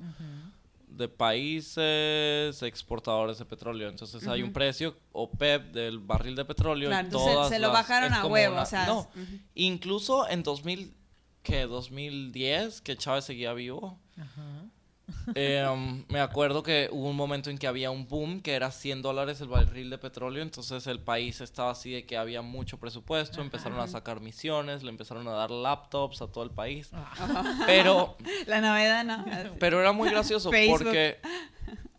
[0.87, 3.89] de países exportadores de petróleo.
[3.89, 6.89] Entonces hay un precio OPEP del barril de petróleo.
[6.89, 8.53] y entonces todas se lo las- bajaron a huevo.
[8.53, 9.39] una- o sea, no, ujú.
[9.55, 10.93] incluso en 2000,
[11.43, 11.61] ¿qué?
[11.67, 13.99] 2010, que Chávez seguía vivo.
[14.17, 14.65] Ajá.
[15.35, 18.71] Eh, um, me acuerdo que hubo un momento en que había un boom que era
[18.71, 22.77] 100 dólares el barril de petróleo, entonces el país estaba así de que había mucho
[22.79, 27.63] presupuesto, empezaron a sacar misiones, le empezaron a dar laptops a todo el país, Ah,
[27.65, 29.25] pero, La novedad, ¿no?
[29.59, 30.79] pero era muy gracioso Facebook.
[30.85, 31.19] porque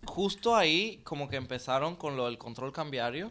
[0.05, 3.31] justo ahí como que empezaron con lo del control cambiario,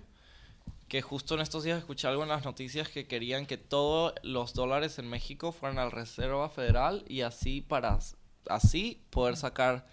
[0.88, 4.54] que justo en estos días escuché algo en las noticias que querían que todos los
[4.54, 7.98] dólares en México fueran al Reserva Federal y así para
[8.47, 9.86] así poder sacar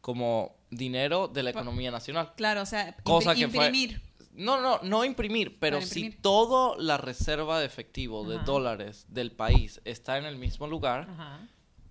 [0.00, 2.32] como dinero de la economía nacional.
[2.36, 4.00] Claro, o sea, Cosa que fue- imprimir.
[4.34, 8.44] No, no, no imprimir, pero si toda la reserva de efectivo de Ajá.
[8.46, 11.46] dólares del país está en el mismo lugar, Ajá.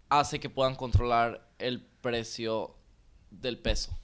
[0.10, 2.75] hace que puedan controlar el precio
[3.30, 3.95] del peso.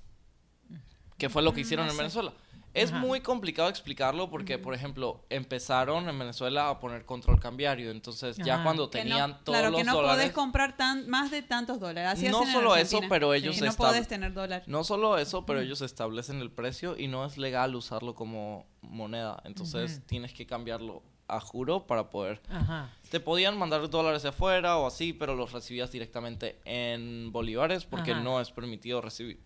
[1.18, 1.98] Que fue lo que hicieron no en.
[1.98, 2.32] Venezuela.
[2.78, 3.00] Es Ajá.
[3.00, 7.92] muy complicado explicarlo porque, por ejemplo, empezaron en Venezuela a poner control cambiario.
[7.92, 8.64] Entonces, ya Ajá.
[8.64, 10.16] cuando Que no- tenían todos claro, los que no dólares...
[10.18, 12.12] podés comprar tan, más de tantos dólares.
[12.14, 14.64] Así No solo eso, pero ellos Que no estab- podés tener dólar.
[14.68, 19.42] No solo eso, pero ellos establecen el precio y no es legal usarlo como moneda.
[19.46, 22.42] Entonces, tienes que cambiarlo a juro para poder...
[22.50, 22.90] Ajá.
[23.10, 28.12] Te podían mandar dólares de afuera o así, pero los recibías directamente en bolívares porque
[28.14, 28.22] Ajá.
[28.22, 29.42] no es permitido recibir.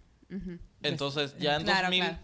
[0.84, 2.18] Entonces, ya en, Claro, 2000, claro.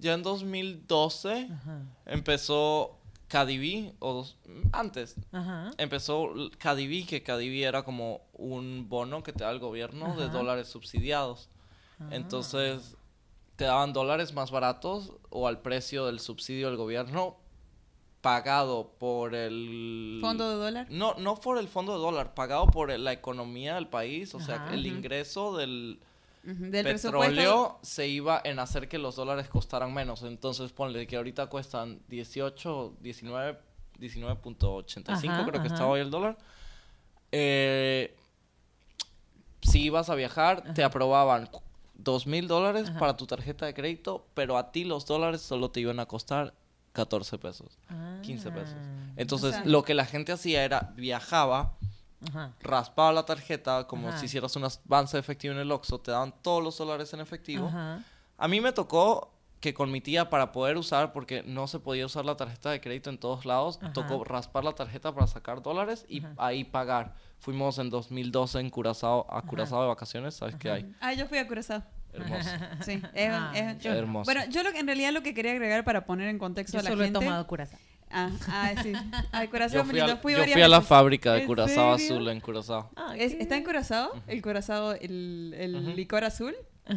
[0.00, 1.82] Ya en 2012 Ajá.
[2.06, 2.96] empezó
[3.28, 4.36] Cadivi, o dos-
[4.72, 5.70] antes, Ajá.
[5.78, 10.66] empezó Cadivi, que Cadivi era como un bono que te da el gobierno de dólares
[10.68, 11.48] subsidiados.
[12.00, 12.08] Ah.
[12.10, 12.96] Entonces,
[13.56, 17.36] te daban dólares más baratos o al precio del subsidio del gobierno
[18.20, 20.18] pagado por el...
[20.20, 20.86] Fondo de dólar.
[20.90, 24.40] No, no por el fondo de dólar, pagado por el- la economía del país, o
[24.40, 26.00] sea, el ingreso del
[26.42, 30.22] Del petróleo se iba en hacer que los dólares costaran menos.
[30.22, 33.58] Entonces, ponle que ahorita cuestan 18, 19,
[33.98, 35.66] 19.85 Ajá, creo que ajá.
[35.74, 36.38] está hoy el dólar.
[37.32, 38.16] Eh,
[39.62, 41.48] si ibas a viajar, te aprobaban
[41.94, 42.98] dos mil dólares Ajá.
[42.98, 46.54] para tu tarjeta de crédito, pero a ti los dólares solo te iban a costar
[46.92, 47.78] 14 pesos,
[48.22, 48.74] 15 pesos.
[48.78, 49.12] Ah.
[49.16, 51.76] Entonces, sea- lo que la gente hacía era viajaba,
[52.28, 52.52] Ajá.
[52.60, 54.18] raspaba la tarjeta como Ajá.
[54.18, 57.20] si hicieras un avance de efectivo en el Oxxo, te daban todos los dólares en
[57.20, 57.68] efectivo.
[57.68, 58.00] Ajá.
[58.36, 62.06] A mí me tocó que con mi tía para poder usar, porque no se podía
[62.06, 63.92] usar la tarjeta de crédito en todos lados, Ajá.
[63.92, 66.32] tocó raspar la tarjeta para sacar dólares y Ajá.
[66.38, 67.14] ahí pagar.
[67.38, 70.94] Fuimos en 2012 en Curazao, a Curazao de vacaciones, ¿sabes qué hay?
[71.00, 71.82] Ah, yo fui a Curazao.
[72.12, 72.48] Hermoso.
[72.84, 74.24] Sí, es- Ah, es- yo- Hermoso.
[74.24, 76.82] Bueno, yo lo en realidad lo que quería agregar para poner en contexto Yo a
[76.82, 77.20] la solo he gente.
[77.20, 77.78] tomado curazao.
[78.10, 78.92] Ah, ah, sí.
[79.32, 81.96] Ay, Curazao Yo fui, al- Fui yo varias fui a la fábrica de ¿En Curazao
[81.98, 82.14] serio?
[82.16, 82.90] Azul en Curazao.
[82.96, 83.64] Ah, ¿Está en.
[83.64, 84.10] Curazao?
[84.26, 86.54] El Curazao, el, licor azul.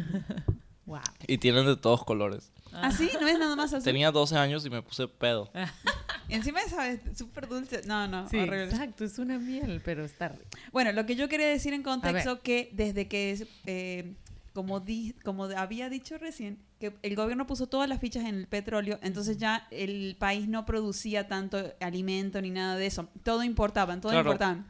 [0.86, 1.00] Wow.
[1.26, 2.52] Y tienen de todos colores.
[2.70, 3.84] Ah, sí, no es nada más azul.
[3.84, 5.50] Tenía 12 años y me puse pedo.
[6.28, 7.00] Encima es ¿sabes?
[7.16, 7.80] súper dulce.
[7.86, 8.64] No, no, Sí, horrible.
[8.64, 10.44] exacto, es una miel, pero está rico.
[10.72, 14.14] Bueno, lo que yo quería decir en contexto que desde que, eh,
[14.54, 18.46] como, di- como había dicho recién, que el gobierno puso todas las fichas en el
[18.46, 23.08] petróleo, entonces ya el país no producía tanto alimento ni nada de eso.
[23.22, 24.30] Todo importaban, todo Claro.
[24.30, 24.66] importaban.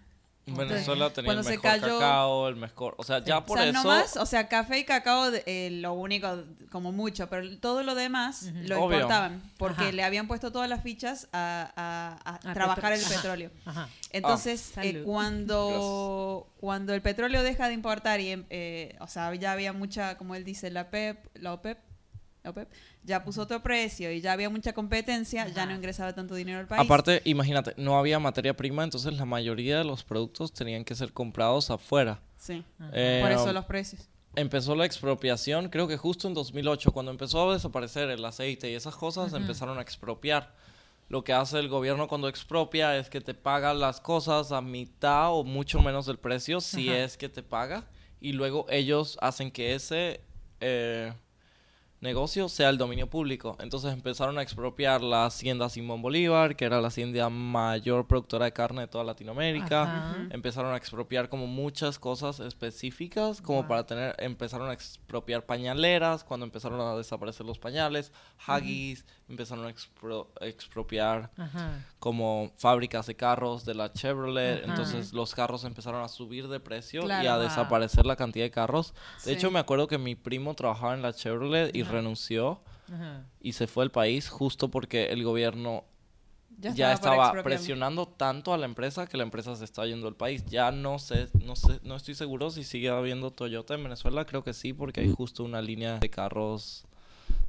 [0.47, 2.95] Venezuela tenía cuando el se mejor cayó- cacao, el mejor...
[2.99, 3.83] O sea, ya por o sea, eso...
[3.83, 7.95] no más, o sea, café y cacao, eh, lo único, como mucho, pero todo lo
[7.95, 8.97] demás lo Obvio.
[8.99, 9.93] importaban, porque Ajá.
[9.93, 13.15] le habían puesto todas las fichas a, a- a A trabajar petro- el Ajá.
[13.15, 13.51] petróleo.
[13.65, 13.89] Ajá.
[14.11, 19.35] Entonces, Ah, eh, cuando, cuando el petróleo deja de importar y, em- eh, o sea,
[19.35, 21.79] ya había mucha, como él dice, la PEP, la OPEP,
[22.43, 22.69] la OPEP,
[23.05, 26.67] ya puso otro precio y ya había mucha competencia, ya no ingresaba tanto dinero al
[26.67, 26.83] país.
[26.83, 31.12] Aparte, imagínate, no había materia prima, entonces la mayoría de los productos tenían que ser
[31.12, 32.21] comprados afuera.
[32.37, 32.64] Sí.
[32.93, 34.09] Eh, por eso los precios.
[34.37, 38.75] Empezó la expropiación, creo que justo en 2008, cuando empezó a desaparecer el aceite y
[38.75, 40.53] esas cosas, empezaron a expropiar.
[41.09, 45.33] Lo que hace el gobierno cuando expropia es que te paga las cosas a mitad
[45.33, 46.99] o mucho menos del precio, si Ajá.
[47.05, 47.85] es que te paga,
[48.21, 50.23] y luego ellos hacen que ese
[50.61, 51.12] eh,
[52.05, 53.57] negocio sea el dominio público.
[53.59, 58.53] Entonces empezaron a expropiar la hacienda Simón Bolívar, que era la hacienda mayor productora de
[58.53, 59.83] carne de toda Latinoamérica.
[59.83, 60.17] Ajá.
[60.31, 63.69] Empezaron a expropiar como muchas cosas específicas, como Wow.
[63.69, 68.12] para tener, empezaron a expropiar pañaleras, cuando empezaron a desaparecer los pañales,
[68.47, 71.85] Haggis, empezaron a expro- expropiar Ajá.
[71.99, 74.71] como fábricas de carros de la Chevrolet, Ajá.
[74.71, 77.43] entonces los carros empezaron a subir de precio y a Wow.
[77.45, 78.93] desaparecer la cantidad de carros.
[79.25, 79.33] De Sí.
[79.33, 81.83] hecho, me acuerdo que mi primo trabajaba en la Chevrolet y.
[81.95, 82.61] renunció
[82.93, 83.25] Ajá.
[83.41, 85.85] y se fue del país justo porque el gobierno
[86.59, 90.45] ya, estaba presionando tanto a la empresa que la empresa se está yendo del país.
[90.47, 94.45] Ya no sé, no sé, no estoy seguro si sigue habiendo Toyota en Venezuela, creo
[94.45, 96.85] que sí, porque hay justo una línea de carros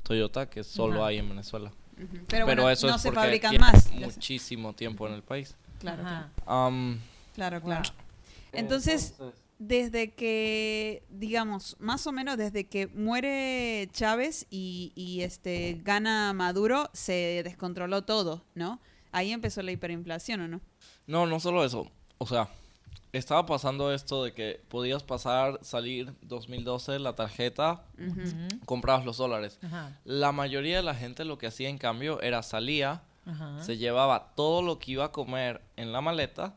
[0.04, 1.08] Toyota que solo Ajá.
[1.08, 1.72] hay en Venezuela.
[1.96, 3.92] Pero, Pero, bueno, eso no es se porque fabrican tiene más.
[3.92, 5.56] muchísimo tiempo en el país.
[5.80, 6.04] Claro,
[7.34, 7.90] claro, claro.
[8.52, 9.16] Entonces,
[9.58, 16.90] desde que, digamos, más o menos desde que muere Chávez y, y, este gana Maduro,
[16.94, 18.80] se descontroló todo, ¿no?
[19.12, 20.62] Ahí empezó la hiperinflación, ¿o no?
[21.08, 21.90] No, no solo eso.
[22.18, 22.50] O sea,
[23.18, 27.84] estaba pasando esto de que podías pasar, salir 2012 la tarjeta,
[28.66, 29.60] comprabas los dólares.
[29.64, 29.98] Ajá.
[30.04, 33.64] La mayoría de la gente lo que hacía en cambio era salía, Ajá.
[33.64, 36.56] se llevaba todo lo que iba a comer en la maleta.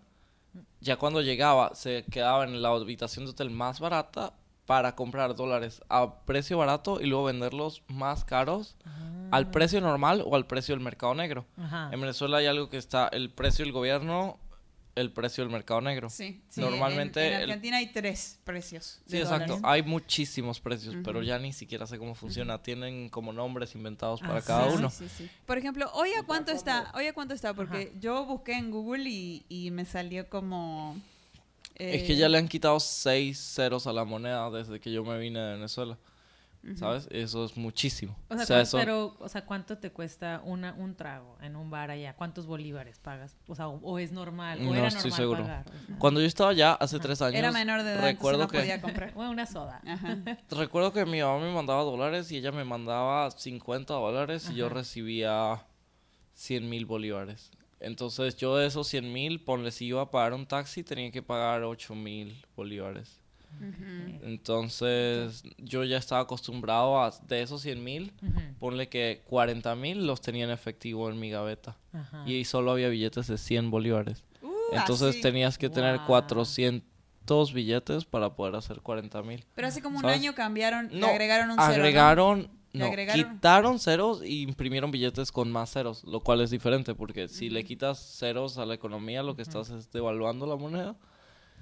[0.81, 4.33] Ya cuando llegaba, se quedaba en la habitación de hotel más barata
[4.67, 9.29] para comprar dólares a precio barato y luego venderlos más caros Ah.
[9.33, 11.47] al precio normal o al precio del mercado negro.
[11.59, 11.91] Ajá.
[11.93, 14.39] En Venezuela hay algo que está el precio del gobierno,
[15.01, 16.11] el precio del mercado negro.
[16.11, 19.01] Sí, sí, Normalmente En, en el- Argentina hay tres precios.
[19.07, 19.55] Sí, exacto.
[19.55, 19.61] dólares.
[19.65, 22.63] Hay muchísimos precios, pero ya ni siquiera sé cómo funciona.
[22.63, 24.91] Tienen como nombres inventados para Ah, cada sí, uno.
[24.91, 25.31] Sí, sí, sí.
[25.47, 29.09] Por ejemplo, hoy a cuánto está, hoy a cuánto está, porque yo busqué en Google
[29.09, 30.97] y, y me salió como
[31.75, 35.05] Es eh, que ya le han quitado seis ceros a la moneda desde que yo
[35.05, 35.97] me vine de Venezuela.
[36.77, 37.09] ¿Sabes?
[37.11, 38.17] Eso es muchísimo.
[38.29, 41.39] O sea, O sea, cuán- eso- pero, o sea, ¿cuánto te cuesta una, un trago
[41.41, 42.15] en un bar allá?
[42.15, 43.37] ¿Cuántos bolívares pagas?
[43.47, 45.43] O sea, o, o es normal, o No era estoy normal seguro.
[45.43, 45.67] pagar.
[45.69, 48.49] O sea, Cuando yo estaba allá hace tres años, era menor de edad, recuerdo no
[48.49, 49.15] que podía comprar.
[49.15, 49.81] Bueno, una soda.
[49.87, 50.19] Ajá.
[50.51, 54.69] recuerdo que mi mamá me mandaba dólares y ella me mandaba 50 dólares y yo
[54.69, 55.65] recibía
[56.35, 57.51] 100 mil bolívares.
[57.81, 61.23] Entonces yo de esos 100 mil, ponle si iba a pagar un taxi, tenía que
[61.23, 63.21] pagar 8 mil bolívares.
[64.23, 68.41] Entonces yo ya estaba acostumbrado a, de esos 100 mil, Ujú.
[68.59, 71.77] ponle que 40 mil los tenía en efectivo en mi gaveta.
[71.93, 72.25] Ajá.
[72.27, 74.25] Y solo había billetes de 100 bolívares.
[74.43, 75.21] Uh, Entonces así.
[75.21, 76.07] tenías que tener Wow.
[76.07, 79.45] 400 billetes para poder hacer 40 mil.
[79.55, 80.19] Pero hace como un ¿sabes?
[80.19, 81.69] año cambiaron, le No, agregaron un cero.
[81.69, 81.75] ¿no?
[81.75, 86.51] agregaron, Le no, agregaron- quitaron ceros y imprimieron billetes con más ceros, lo cual es
[86.51, 90.57] diferente porque si le quitas ceros a la economía, lo que estás es devaluando la
[90.57, 90.97] moneda.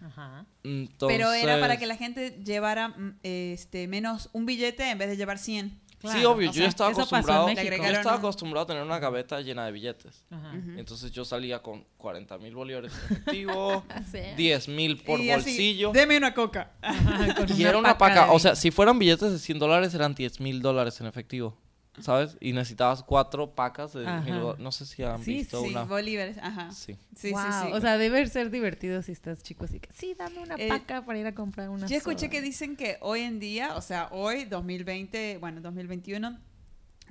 [0.05, 0.47] Ajá.
[0.63, 5.09] Entonces, Pero era para que la gente llevara mm, este menos un billete en vez
[5.09, 5.81] de llevar 100.
[6.13, 9.65] Sí, obvio, o yo sea, estaba acostumbrado, yo estaba acostumbrado a tener una gaveta llena
[9.67, 10.25] de billetes.
[10.31, 10.53] Ajá.
[10.77, 14.21] Entonces yo salía con 40 mil bolívares en efectivo, Sí.
[14.37, 15.93] 10 mil por Y así, bolsillo.
[15.93, 16.73] Deme una coca.
[16.83, 20.15] Ajá, Y era una paca, de o sea, si fueran billetes de 100 dólares eran
[20.15, 21.57] 10 mil dólares en efectivo,
[22.01, 22.37] ¿sabes?
[22.41, 24.35] Y necesitabas cuatro pacas de mil.
[24.59, 25.85] No sé si han Sí, visto Sí, una.
[25.85, 26.71] bolívares, ajá.
[26.73, 26.97] Sí.
[27.17, 27.73] Sí, Wow, sí, sí.
[27.73, 31.05] O sea, debe ser divertido si estás chico así que sí, dame una Eh, paca
[31.05, 32.31] para ir a comprar una Yo escuché soda".
[32.31, 36.39] que dicen que hoy en día, o sea, hoy, 2020, bueno, 2021,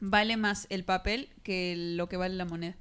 [0.02, 2.76] vale más el papel que lo que vale la moneda.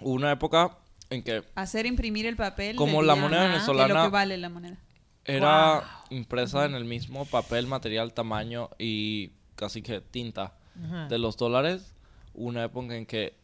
[0.00, 0.76] Hubo una época
[1.10, 2.76] en que Hacer imprimir el papel.
[2.76, 4.76] Como la moneda que lo venezolana- que vale la moneda.
[5.24, 9.30] era impresa en el mismo papel, material, tamaño y
[9.64, 10.52] casi que tinta
[10.84, 11.08] Ajá.
[11.08, 11.94] de los dólares,
[12.34, 13.34] una época en que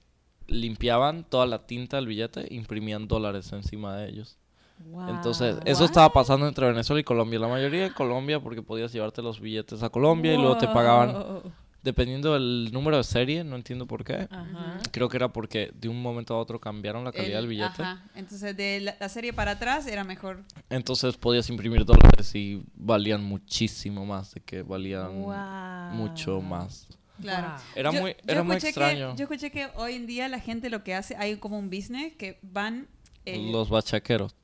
[0.46, 4.36] limpiaban toda la tinta del billete imprimían dólares encima de ellos.
[4.84, 5.08] Wow.
[5.10, 7.38] Entonces, eso estaba pasando entre Venezuela y Colombia.
[7.38, 11.42] La mayoría en Colombia porque podías llevarte los billetes a Colombia y luego te pagaban.
[11.82, 14.26] Dependiendo del número de serie, no entiendo por qué.
[14.30, 14.78] Ajá.
[14.90, 17.82] Creo que era porque de un momento a otro cambiaron la calidad El- del billete.
[17.82, 18.04] Ajá.
[18.14, 20.42] Entonces, de la, la serie para atrás era mejor.
[20.68, 25.94] Entonces podías imprimir dólares y valían muchísimo más de que valían Wow.
[25.94, 26.88] mucho más.
[27.20, 27.48] Claro.
[27.48, 27.56] Wow.
[27.76, 29.14] Era Yo- muy, yo era muy que- extraño.
[29.16, 32.14] yo escuché que hoy en día la gente lo que hace, hay como un business
[32.16, 32.88] que van.
[33.26, 34.34] eh, Los bachaqueros.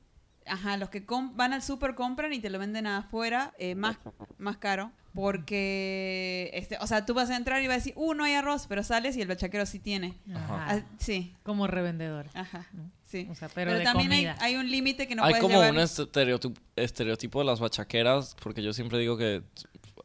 [0.49, 3.97] Ajá, los que van al super compran y te lo venden afuera eh, más,
[4.37, 4.91] más caro.
[5.13, 8.33] Porque, este, o sea, tú vas a entrar y vas a decir, uh, no hay
[8.33, 10.15] arroz, pero sales y el bachaquero sí tiene.
[10.33, 10.65] Ajá.
[10.69, 12.27] Ah, sí, Como revendedor.
[12.35, 12.67] ajá,
[13.03, 13.27] sí.
[13.29, 14.37] O sea, pero, pero de también hay, comida.
[14.45, 15.71] hay un límite que no Hay puedes como llevar.
[15.73, 19.41] un estereotipo, estereotipo de las bachaqueras, porque yo siempre digo que,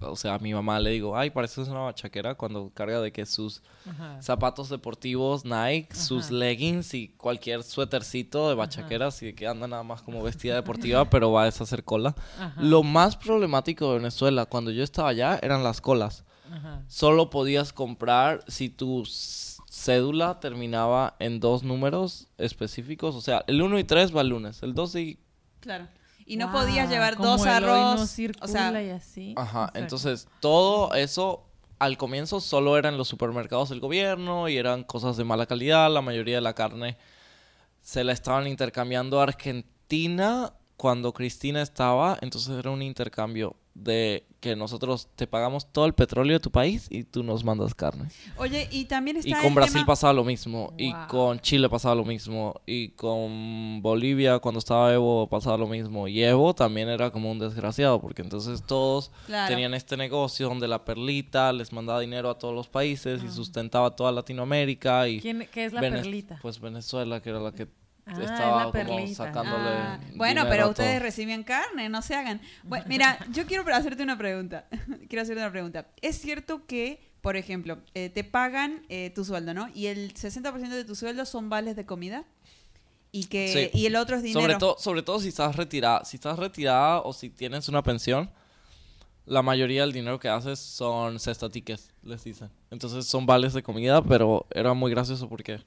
[0.03, 3.27] o sea, a mi mamá le digo, ay, pareces una bachaquera cuando carga de que
[3.27, 4.21] sus Ajá.
[4.21, 6.35] zapatos deportivos Nike, sus Ajá.
[6.35, 11.33] leggings y cualquier suétercito de bachaqueras y que anda nada más como vestida deportiva, pero
[11.33, 12.15] va a deshacer cola.
[12.39, 12.55] Ajá.
[12.61, 16.25] Lo más problemático de Venezuela cuando yo estaba allá eran las colas.
[16.87, 23.15] Solo podías comprar si tu cédula terminaba en dos números específicos.
[23.15, 25.19] O sea, el 1 y 3 va el lunes, el 2 y...
[25.61, 25.89] Claro.
[26.27, 28.11] Y no podías llevar como dos el hoy no arroz.
[28.11, 29.35] circula o sea, y así.
[29.37, 29.79] Ajá, Exacto.
[29.79, 31.45] entonces todo eso
[31.79, 35.91] al comienzo solo eran los supermercados del gobierno y eran cosas de mala calidad.
[35.93, 36.97] La mayoría de la carne
[37.81, 42.19] se la estaban intercambiando a Argentina cuando Cristina estaba.
[42.21, 46.89] Entonces era un intercambio de que nosotros te pagamos todo el petróleo de tu país
[46.91, 48.09] y tú nos mandas carne.
[48.37, 51.69] oye, y también está Y el con Brasil tema- pasaba lo mismo, y con Chile
[51.69, 56.09] pasaba lo mismo, y con Bolivia cuando estaba Evo pasaba lo mismo.
[56.09, 59.49] Y Evo también era como un desgraciado, porque entonces todos Claro.
[59.49, 63.95] tenían este negocio donde la perlita les mandaba dinero a todos los países y sustentaba
[63.95, 65.09] toda Latinoamérica.
[65.09, 66.39] Y ¿Quién, ¿Qué es la Vene- perlita?
[66.43, 67.69] Pues Venezuela, que era la que
[68.05, 69.15] Ah, es estaba la como perlita.
[69.15, 69.69] sacándole.
[69.71, 72.41] Ah, bueno, pero a ustedes recibían carne, no se hagan.
[72.65, 74.67] Bueno, mira, yo quiero hacerte una pregunta.
[75.09, 75.87] quiero hacerte una pregunta.
[76.01, 79.69] Es cierto que, por ejemplo, eh, te pagan eh, tu sueldo, ¿no?
[79.75, 82.25] Y el 60% de tu sueldo son vales de comida.
[83.15, 83.79] Y que Sí.
[83.79, 84.41] y el otro es dinero.
[84.41, 86.05] Sobre todo, sobre todo si estás retirada.
[86.05, 88.31] Si estás retirada o si tienes una pensión,
[89.27, 92.51] la mayoría del dinero que haces son cesta tickets, les dicen.
[92.71, 95.61] Entonces son vales de comida, pero era muy gracioso porque,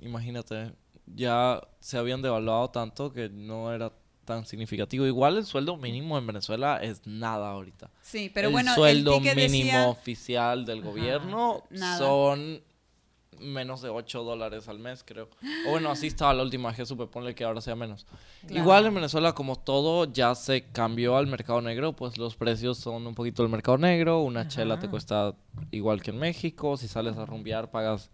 [0.00, 0.72] imagínate,
[1.14, 3.92] ya se habían devaluado tanto que no era
[4.24, 5.06] tan significativo.
[5.06, 7.90] Igual el sueldo mínimo en Venezuela es nada ahorita.
[8.02, 11.98] Sí, pero el bueno, sueldo el ticket mínimo decía- oficial del gobierno Nada.
[11.98, 12.62] son
[13.40, 15.30] menos de 8 dólares al mes, creo.
[15.66, 18.04] O bueno, así estaba la última vez que supe, ponle que ahora sea menos.
[18.42, 18.54] Claro.
[18.62, 23.06] Igual en Venezuela, como todo ya se cambió al mercado negro, pues los precios son
[23.06, 24.20] un poquito del mercado negro.
[24.20, 25.34] Una chela te cuesta
[25.70, 26.76] igual que en México.
[26.76, 28.10] Si sales a rumbear, pagas...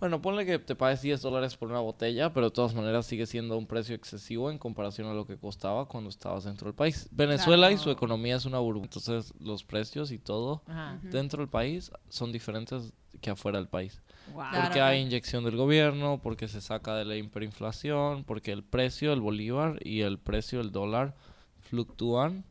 [0.00, 3.26] Bueno, ponle que te pagues 10 dólares por una botella, pero de todas maneras sigue
[3.26, 7.08] siendo un precio excesivo en comparación a lo que costaba cuando estabas dentro del país.
[7.10, 11.00] Venezuela y su economía es una burbuja, entonces los precios y todo Ajá.
[11.02, 14.00] dentro del país son diferentes que afuera del país.
[14.28, 14.36] Wow.
[14.50, 19.10] Claro, Porque hay inyección del gobierno, porque se saca de la hiperinflación, porque el precio
[19.10, 21.16] del bolívar y el precio del dólar
[21.60, 22.44] fluctúan.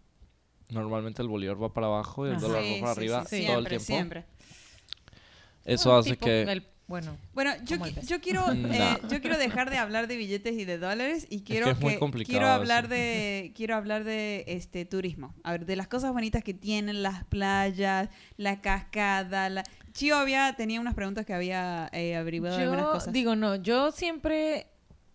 [0.69, 2.45] Normalmente el bolívar va para abajo y el Ajá.
[2.45, 3.85] dólar Sí, va para sí, arriba sí, todo el tiempo.
[3.85, 4.25] siempre.
[5.63, 6.41] Eso Bueno, hace que...
[6.43, 10.53] el- bueno, Bueno, yo, qui- yo quiero eh, yo quiero dejar de hablar de billetes
[10.57, 12.93] y de dólares y quiero que es quiero hablar eso.
[12.93, 15.35] de quiero hablar de este turismo.
[15.43, 20.53] A ver, de las cosas bonitas que tienen las playas, la cascada, la Chio había
[20.55, 23.13] tenía unas preguntas que había eh, averiguado algunas cosas.
[23.13, 24.67] digo, no, yo siempre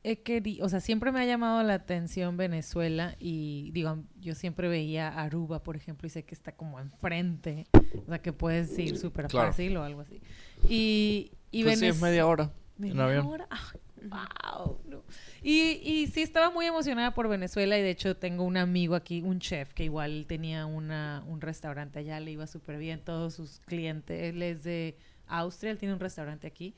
[0.04, 4.66] he querido, o sea, siempre me ha llamado la atención Venezuela y digo, yo siempre
[4.66, 7.68] veía Aruba, por ejemplo, y sé que está como enfrente,
[8.04, 9.48] o sea, que puedes ir súper Claro.
[9.52, 10.20] fácil o algo así.
[10.68, 13.26] Y, y Pues sí, es media hora en ¿Media avión.
[13.26, 13.46] hora?
[13.50, 15.04] Ay, wow, no.
[15.42, 19.22] Y, y sí, estaba muy emocionada por Venezuela y de hecho tengo un amigo aquí,
[19.22, 23.60] un chef, que igual tenía una, un restaurante allá, le iba súper bien, todos sus
[23.60, 24.96] clientes, él es de
[25.28, 26.74] Austria, él tiene un restaurante aquí,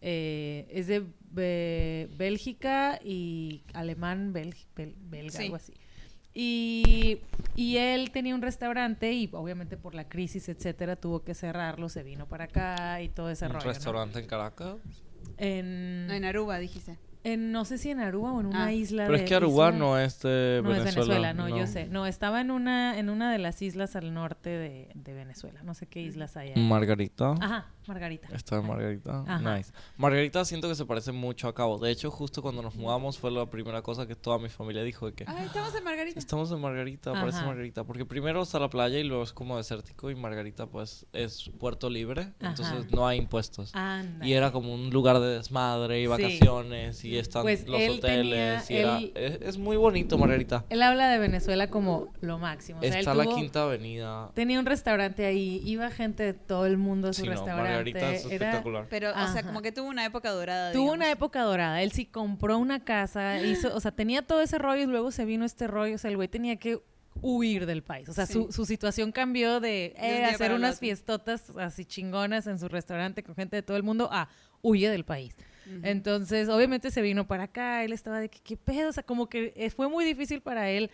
[0.00, 5.44] eh, es de Be- Bélgica y alemán, belg- bel- belga, Sí.
[5.44, 5.72] algo así.
[6.36, 7.20] Y,
[7.54, 12.02] y él tenía un restaurante y obviamente por la crisis, etcétera, tuvo que cerrarlo, se
[12.02, 13.66] vino para acá y todo ese Un rollo.
[13.66, 14.76] restaurante en Caracas.
[15.38, 16.98] En, No, en Aruba dijiste.
[17.24, 18.72] En- no sé si en Aruba o en una Ah.
[18.72, 21.14] isla Pero de es que Aruba isla- no es de no es Venezuela.
[21.14, 21.86] Venezuela, no, yo sé.
[21.86, 25.62] No, estaba en una en una de las islas al norte de, de Venezuela.
[25.62, 26.62] No sé qué islas hay ahí.
[26.62, 27.32] Margarita.
[27.40, 28.28] Ajá, Margarita.
[28.34, 28.66] Está en.
[28.66, 29.24] Margarita.
[29.26, 29.56] Ajá.
[29.56, 29.72] Nice.
[29.96, 31.78] Margarita siento que se parece mucho a Cabo.
[31.78, 35.06] De hecho, justo cuando nos mudamos fue la primera cosa que toda mi familia dijo
[35.06, 36.18] de que Ah, estamos en Margarita.
[36.18, 37.46] estamos en Margarita, parece Ajá.
[37.46, 37.84] Margarita.
[37.84, 41.88] Porque primero está la playa y luego es como desértico y Margarita pues es puerto
[41.90, 42.32] libre.
[42.40, 42.86] Entonces Ajá.
[42.92, 43.74] no hay impuestos.
[43.74, 44.26] Anda.
[44.26, 46.08] Y era como un lugar de desmadre y Sí.
[46.08, 48.70] vacaciones y están Pues los él tenía- hoteles.
[48.70, 50.64] y era- él- es, es muy bonito Margarita.
[50.70, 52.78] Él habla de Venezuela como lo máximo.
[52.78, 54.30] O sea, él está la tuvo- Quinta Avenida.
[54.34, 57.62] Tenía un restaurante ahí, iba gente de todo el mundo a su Sí, no, restaurante.
[57.70, 58.86] Margarita es Era- espectacular.
[58.90, 60.72] Pero, o sea, como que tuvo una época dorada.
[60.72, 60.96] Tuvo digamos.
[60.96, 61.82] una época dorada.
[61.82, 65.24] Él sí compró una casa, hizo, o sea, tenía todo ese rollo y luego se
[65.24, 65.94] vino este rollo.
[65.94, 66.80] O sea, el güey tenía que
[67.22, 68.08] huir del país.
[68.08, 68.32] O sea, Sí.
[68.32, 73.36] su, su situación cambió de, eh, hacer unas fiestotas así chingonas en su restaurante con
[73.36, 74.28] gente de todo el mundo a
[74.62, 75.36] huye del país.
[75.82, 77.84] Entonces, obviamente se vino para acá.
[77.84, 78.88] Él estaba de que, ¿qué pedo?
[78.90, 80.90] O sea, como que eh, fue muy difícil para él.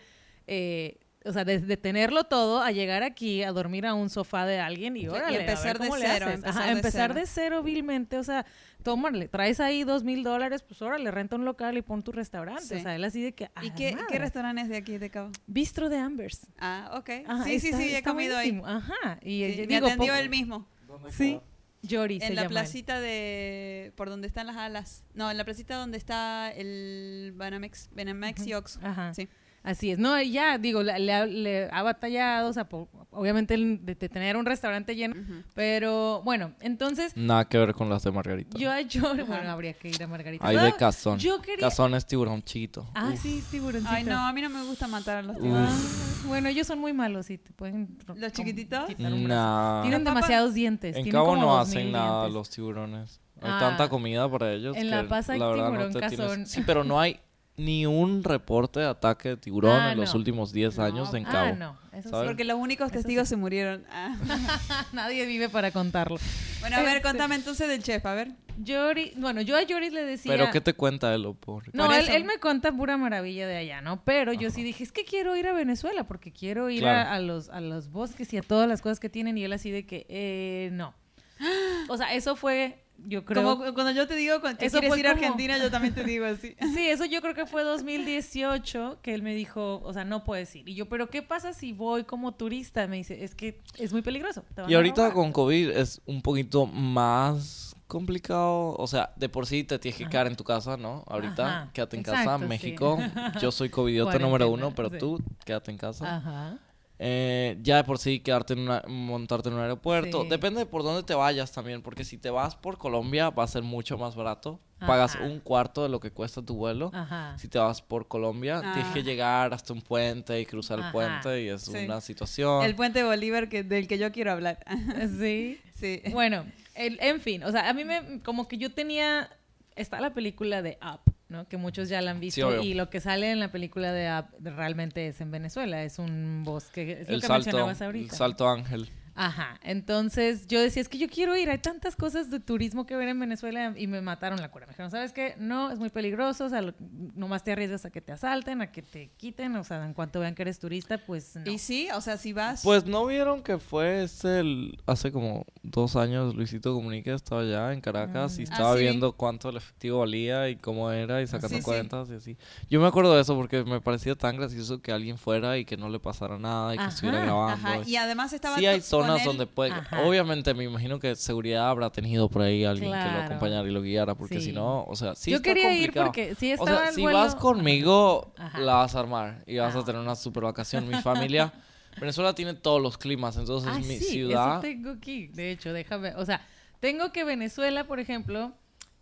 [0.47, 4.59] eh, o sea, desde tenerlo todo a llegar aquí a dormir a un sofá de
[4.59, 6.35] alguien y, Y órale, a ver empezar de cómo le cero, haces.
[6.37, 7.13] empezar Ajá, de empezar cero.
[7.19, 8.43] de cero vilmente, o sea,
[8.81, 12.63] tómale, traes ahí dos mil dólares, pues órale, renta un local y pon tu restaurante.
[12.63, 12.73] Sí.
[12.73, 13.51] O sea, él así de que.
[13.61, 14.17] ¿Y "A qué, la qué madre".
[14.17, 15.29] restaurante es de aquí de Cabo?
[15.45, 16.47] Bistro de Ambers.
[16.57, 17.09] Ah, ok.
[17.27, 18.59] Ajá, sí, sí, está- sí, he comido ahí.
[18.65, 19.19] Ajá.
[19.21, 20.67] Y Sí, eh, yo me digo, atendió poco- él mismo.
[21.11, 21.39] Sí.
[21.83, 22.63] Yori se En la llama él.
[22.63, 23.91] placita de...
[23.95, 25.03] Por donde están las alas.
[25.13, 28.79] No, en la placita donde está el Banamex, Benamex y Ox.
[28.83, 29.13] Ajá.
[29.13, 29.27] Sí.
[29.63, 33.53] Así es, no, ya, digo, le, le ha- le ha batallado, o sea, po- obviamente
[33.53, 35.13] el de, de tener un restaurante lleno,
[35.53, 38.57] pero bueno, entonces Nada que ver con las de Margarita.
[38.57, 40.47] yo a Jory, bueno, habría que ir a Margarita.
[40.47, 41.19] Hay de cazón.
[41.19, 41.67] Yo quería...
[41.67, 42.89] Cazón es tiburón chiquito.
[42.95, 43.93] Ah, sí, tiburoncito.
[43.93, 46.23] Ay, no, a mí no me gusta matar a los Ah, tiburones.
[46.25, 47.97] bueno, ellos son muy malos y te pueden...
[48.15, 48.89] ¿Los chiquititos?
[48.97, 49.81] Nah.
[49.83, 50.95] Tienen demasiados dientes.
[50.95, 52.33] En tienen Cabo no 2000 hacen nada dientes.
[52.33, 53.21] los tiburones.
[53.43, 54.75] Hay Ah, tanta comida para ellos.
[54.75, 56.45] en que La Paz hay la verdad tiburón no tienes- cazón.
[56.47, 57.19] Sí, pero no hay
[57.57, 61.25] ni un reporte de ataque de tiburón Ah, en los últimos 10 No, años en
[61.27, 61.55] Ah, Cabo.
[61.55, 62.09] no, eso.
[62.25, 63.85] Porque los únicos Eso testigos se murieron.
[63.91, 64.15] Ah.
[64.93, 66.17] Nadie vive para contarlo.
[66.61, 68.31] Bueno, a ver, Este- contame entonces del chef, a ver.
[68.57, 70.31] Yori, bueno, yo a Yori le decía...
[70.31, 71.23] Pero ¿qué te cuenta él?
[71.39, 71.73] Por...
[71.75, 74.03] No, Por él, me cuenta pura maravilla de allá, ¿no?
[74.03, 77.49] Pero yo sí dije, es que quiero ir a Venezuela porque quiero ir a, los,
[77.49, 79.37] a los bosques y a todas las cosas que tienen.
[79.37, 80.93] Y él así de que, eh, no.
[81.89, 83.43] O sea, eso fue, yo creo...
[83.43, 86.03] Como cuando yo te digo que Eso quieres ir a como- Argentina, yo también te
[86.03, 86.55] digo así.
[86.75, 90.55] Sí, eso yo creo que fue 2018 que él me dijo, o sea, no puedes
[90.55, 90.67] ir.
[90.67, 92.87] Y yo, pero ¿qué pasa si voy como turista?
[92.87, 94.43] Me dice, es que es muy peligroso.
[94.67, 95.13] Y ahorita robar".
[95.13, 98.75] con COVID es un poquito más complicado.
[98.77, 101.03] O sea, de por sí te tienes que quedar en tu casa, ¿no?
[101.07, 102.39] Ahorita, Ajá, quédate en exacto, casa.
[102.39, 102.47] sí.
[102.47, 102.97] México,
[103.41, 104.97] yo soy covidiota número uno, pero sí.
[104.97, 106.15] tú quédate en casa.
[106.17, 106.57] Ajá.
[107.03, 110.21] Eh, ya de por sí quedarte en una, montarte en un aeropuerto.
[110.21, 110.29] Sí.
[110.29, 113.47] Depende de por dónde te vayas también, porque si te vas por Colombia va a
[113.47, 114.59] ser mucho más barato.
[114.79, 116.89] Pagas un cuarto de lo que cuesta tu vuelo.
[116.93, 117.35] Ajá.
[117.39, 118.93] Si te vas por Colombia, tienes Ah.
[118.93, 121.85] que llegar hasta un puente y cruzar el puente y es Sí.
[121.85, 122.63] una situación.
[122.65, 124.59] El puente Bolívar que, del que yo quiero hablar.
[125.19, 125.59] Sí.
[125.79, 126.01] sí.
[126.11, 126.45] Bueno,
[126.75, 129.29] el- en fin, o sea, a mí me, como que yo tenía,
[129.75, 131.47] está la película de Up, ¿no?
[131.47, 134.25] Que muchos ya la han visto y lo que sale en la película de Up
[134.43, 138.15] realmente es en Venezuela, es un bosque, es lo el que salto, mencionabas el ahorita.
[138.15, 138.89] salto ángel.
[139.23, 142.95] Ajá, entonces yo decía, es que yo quiero ir, hay tantas cosas de turismo que
[142.95, 144.65] ver en Venezuela y me mataron la cura.
[144.65, 145.35] Me dijeron, ¿sabes qué?
[145.37, 146.73] No, es muy peligroso, o sea, lo-
[147.13, 150.19] nomás te arriesgas a que te asalten, a que te quiten, o sea, en cuanto
[150.19, 151.51] vean que eres turista, pues no.
[151.51, 152.61] Y sí, o sea, si vas...
[152.63, 157.73] Pues no vieron que fue ese el, hace como dos años Luisito Comunica estaba allá
[157.73, 158.43] en Caracas y Mm.
[158.45, 158.81] estaba Ah, sí.
[158.81, 162.11] viendo cuánto el efectivo valía y cómo era y sacando Sí, sí.
[162.11, 162.37] y así.
[162.69, 165.77] Yo me acuerdo de eso porque me parecía tan gracioso que alguien fuera y que
[165.77, 167.67] no le pasara nada y que Ajá, estuviera grabando.
[167.67, 168.57] Ajá, y además estaba...
[168.57, 168.81] sí hay
[169.19, 169.71] zonas donde puede...
[169.71, 170.01] Ajá.
[170.03, 173.81] Obviamente me imagino que seguridad habrá tenido por ahí alguien que lo acompañara y lo
[173.81, 174.47] guiara porque Sí.
[174.47, 177.01] si no, o sea, sí yo está quería ir porque sí O sea, el si
[177.01, 178.59] vuelo- vas conmigo, Ajá.
[178.59, 180.87] la vas a armar y vas a tener una super vacación.
[180.87, 181.51] Mi familia,
[181.99, 184.53] Venezuela tiene todos los climas, entonces Ah, mi sí, ciudad.
[184.53, 185.27] Eso tengo aquí.
[185.27, 186.15] De hecho, déjame.
[186.15, 186.41] O sea,
[186.79, 188.53] tengo que Venezuela, por ejemplo,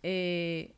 [0.02, 0.72] eh,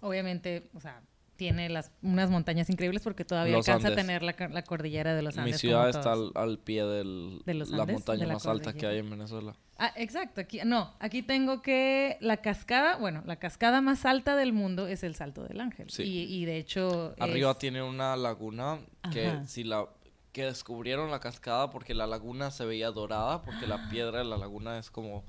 [0.00, 1.00] obviamente, o sea,
[1.38, 4.04] tiene las, unas montañas increíbles porque todavía Los alcanza Andes.
[4.04, 5.60] a tener la, la cordillera de los Mi Andes.
[5.60, 7.94] ciudad como está al, al pie de ¿De los la Andes?
[7.94, 9.54] montaña ¿De la más alta que hay en Venezuela.
[9.78, 10.40] Ah, exacto.
[10.40, 15.04] Aquí, no, aquí tengo que la cascada, bueno, la cascada más alta del mundo es
[15.04, 15.88] el Salto del Ángel.
[15.90, 16.02] Sí.
[16.02, 17.14] Y, y de hecho.
[17.20, 18.80] Arriba es- tiene una laguna
[19.12, 19.46] que Ajá.
[19.46, 19.86] si la
[20.32, 24.36] que descubrieron la cascada porque la laguna se veía dorada porque la piedra de la
[24.36, 25.24] laguna es como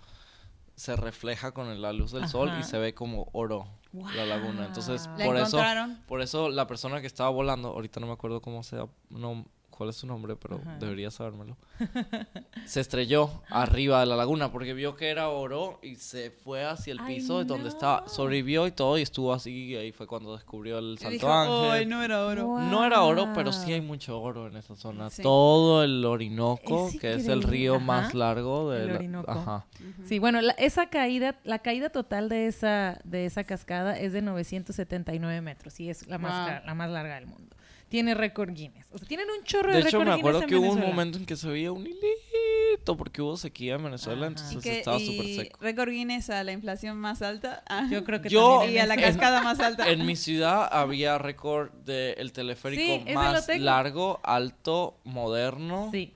[0.75, 4.65] se refleja con la luz del sol y se ve como oro la laguna.
[4.65, 5.17] Entonces, Wow.
[5.17, 5.59] ¿La por eso
[6.07, 9.45] por eso la persona que estaba volando, ahorita no me acuerdo cómo sea, no
[9.79, 10.77] cuál es su nombre, pero Ajá.
[10.77, 11.55] debería sabérmelo.
[12.65, 16.91] se estrelló arriba de la laguna porque vio que era oro y se fue hacia
[16.91, 17.69] el Ay, piso donde no.
[17.69, 21.09] estaba, sobrevivió y todo y estuvo así y ahí fue cuando descubrió el Y Salto
[21.13, 21.71] dijo, Ángel.
[21.71, 22.45] "Ay, no era oro.
[22.47, 22.59] Wow.
[22.59, 25.09] No era oro, pero sí hay mucho oro en esa zona.
[25.09, 25.21] Sí.
[25.23, 27.85] Todo el Orinoco, Es que es el río ajá.
[27.85, 29.31] más largo de El la- Orinoco.
[29.31, 29.65] Ajá.
[30.05, 34.21] Sí, bueno, la- esa caída, la caída total de esa, de esa cascada es de
[34.21, 36.65] 979 metros y es la más, Wow.
[36.65, 37.55] la más larga del mundo.
[37.89, 38.87] Tiene récord Guinness.
[38.91, 40.79] O sea, tienen un chorro De de, hecho, récord me Guinness acuerdo que hubo un
[40.79, 44.27] momento en que se veía un hilito porque hubo sequía en Venezuela, Ajá.
[44.27, 45.57] entonces Y que- estaba súper seco.
[45.59, 47.63] récord Guinness a la inflación más alta.
[47.67, 47.87] Ah.
[47.91, 49.89] Yo creo que Yo- también y a la cascada más alta.
[49.89, 56.13] En mi ciudad había récord del teleférico Sí, más largo, alto, moderno Sí.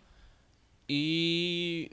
[0.88, 1.90] y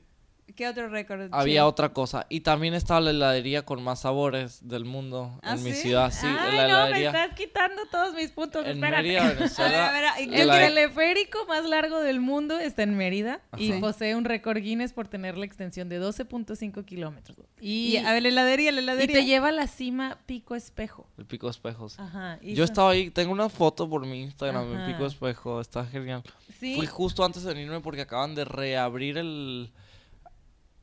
[0.61, 1.29] ¿Qué otro récord?
[1.33, 2.27] había otra cosa.
[2.29, 5.83] Y también estaba la heladería con más sabores del mundo ¿Ah, en mi sí?
[5.83, 6.13] ciudad.
[6.13, 8.67] Sí, Ay, la no, me estás quitando todos mis puntos.
[8.67, 9.03] En Espérate.
[9.03, 9.89] Mérida, Venezuela.
[9.89, 13.41] A ver, a ver, ¿y la El teleférico más largo del mundo está en Mérida
[13.57, 17.39] y posee un récord Guinness por tener la extensión de 12.5 kilómetros.
[17.59, 19.17] Y, Y a ver, la heladería, la y heladería.
[19.17, 21.07] te lleva a la cima Pico Espejo.
[21.17, 21.99] El pico de espejos.
[21.99, 22.39] Ajá.
[22.43, 24.87] y Yo son- estaba ahí, tengo una foto por mi Instagram.
[24.87, 26.23] Pico Espejo, está genial.
[26.59, 26.75] Sí.
[26.77, 29.73] Fui justo antes de irme porque acaban de reabrir el...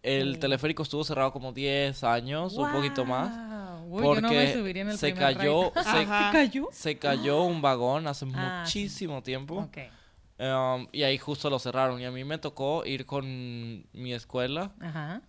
[0.07, 3.31] El teleférico estuvo cerrado como 10 años, un poquito más.
[3.89, 6.29] Uy, porque yo no en el se cayó, se, Ajá.
[6.31, 6.67] cayó?
[6.71, 8.79] se cayó un vagón hace Ah, sí.
[8.79, 9.55] muchísimo tiempo.
[9.59, 9.77] Ok.
[10.39, 11.99] um, y ahí justo lo cerraron.
[12.01, 14.71] Y a mí me tocó ir con mi escuela.
[14.81, 15.21] Ajá.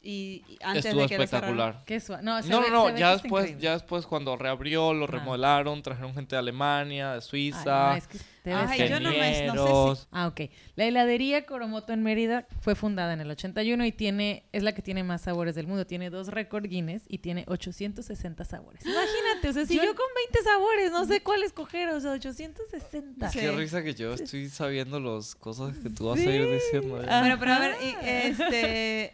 [0.00, 1.58] Y, y antes Estuvo de que lo cerraran.
[1.58, 1.84] espectacular.
[1.84, 2.22] Qué.
[2.22, 3.62] No, se No, ve- no, se ya después, increíble.
[3.62, 7.90] ya después cuando reabrió, lo remodelaron, trajeron gente de Alemania, de Ay, Suiza.
[7.90, 8.18] no, es que
[8.54, 10.06] Ay, yo no me- no sé si-.
[10.12, 10.40] Ah, ok.
[10.76, 14.82] La heladería Coromoto en Mérida fue fundada en el 81 y tiene es la que
[14.82, 15.86] tiene más sabores del mundo.
[15.86, 18.84] Tiene dos récord Guinness y tiene 860 sabores.
[18.84, 22.12] Imagínate, o sea, si yo, Yo- con 20 sabores no sé cuál escoger, o sea,
[22.12, 23.30] 860.
[23.30, 23.38] Sí.
[23.40, 27.02] Qué risa que yo estoy sabiendo las cosas que tú vas a ir diciendo.
[27.02, 27.06] ¿eh?
[27.08, 27.20] Ah.
[27.20, 29.12] Bueno, pero a ver, y, este,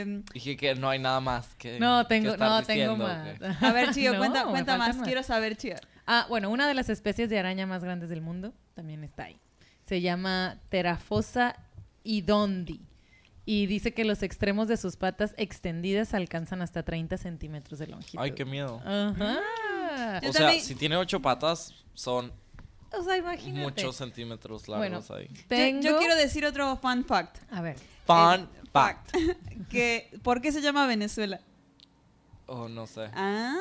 [0.00, 1.78] em, Dije que no hay nada más que.
[1.78, 3.26] No, que tengo, estar no, tengo más.
[3.62, 4.96] a ver, Chío, No, cuenta, cuenta más.
[4.98, 5.76] Quiero saber, Chío.
[6.06, 9.38] Ah, bueno, una de las especies de araña más grandes del mundo también está ahí.
[9.86, 11.56] Se llama Terafosa
[12.04, 12.80] idondi.
[13.44, 18.18] Y dice que los extremos de sus patas extendidas alcanzan hasta 30 centímetros de longitud.
[18.20, 18.80] Ay, qué miedo.
[18.84, 19.38] Ajá.
[20.22, 22.32] Yo o sea, también- si tiene ocho patas, son
[22.92, 23.62] O sea, imagínate.
[23.62, 25.28] muchos centímetros Bueno, largos ahí.
[25.80, 25.90] Yo-.
[25.92, 27.38] Yo, quiero decir otro fun fact.
[27.52, 27.76] A ver.
[28.04, 29.10] Fun Eh, fact.
[29.70, 31.40] Que, ¿Por qué se llama Venezuela?
[32.46, 33.08] Oh, no sé.
[33.14, 33.56] Ah,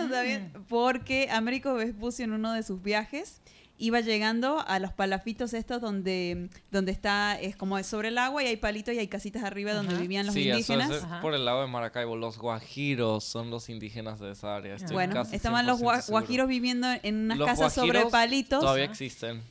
[0.00, 0.52] está bien.
[0.68, 3.40] Porque Américo Vespucio en uno de sus viajes
[3.78, 8.42] iba llegando a los palafitos estos donde, donde está, es como es sobre el agua
[8.42, 10.00] y hay palitos y hay casitas arriba donde Ajá.
[10.02, 10.90] vivían los sí, eso indígenas.
[10.98, 11.20] es Ajá.
[11.20, 12.16] por el lado de Maracaibo.
[12.16, 14.76] Los guajiros son los indígenas de esa área.
[14.76, 16.20] Estoy Bueno, casi estaban los 100% gua- seguro.
[16.20, 18.60] guajiros viviendo en unas Los casas sobre palitos.
[18.60, 19.42] Todavía existen.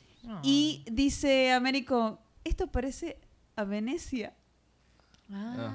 [0.42, 3.18] Y dice Américo, esto parece
[3.56, 4.32] a Venecia.
[5.30, 5.74] Ah,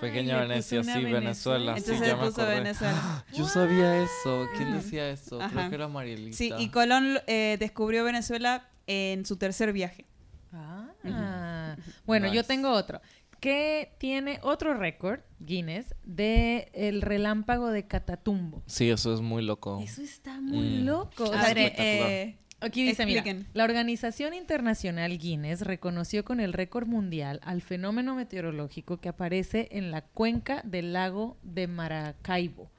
[0.00, 1.74] Pequeña Venecia, sí, Venezuela.
[1.76, 2.58] Sí, Entonces ya le me puso acordé.
[2.60, 3.24] Venezuela.
[3.34, 4.46] Yo sabía eso.
[4.56, 5.40] ¿Quién decía eso?
[5.40, 5.50] Ajá.
[5.52, 6.36] Creo que era Marielita.
[6.36, 10.04] Sí, y Colón eh, descubrió Venezuela en su tercer viaje.
[10.52, 11.76] Ah.
[12.06, 13.00] Bueno, yo tengo otro.
[13.40, 18.62] Que tiene otro récord, Guinness, de el relámpago de Catatumbo.
[18.66, 19.78] Sí, eso es muy loco.
[19.82, 20.86] Eso está muy Mm.
[20.86, 21.24] loco.
[21.24, 22.10] O A sea, ver, espectacular.
[22.10, 28.14] eh, Aquí dice, mira, la Organización Internacional Guinness reconoció con el récord mundial al fenómeno
[28.14, 32.70] meteorológico que aparece en la cuenca del lago de Maracaibo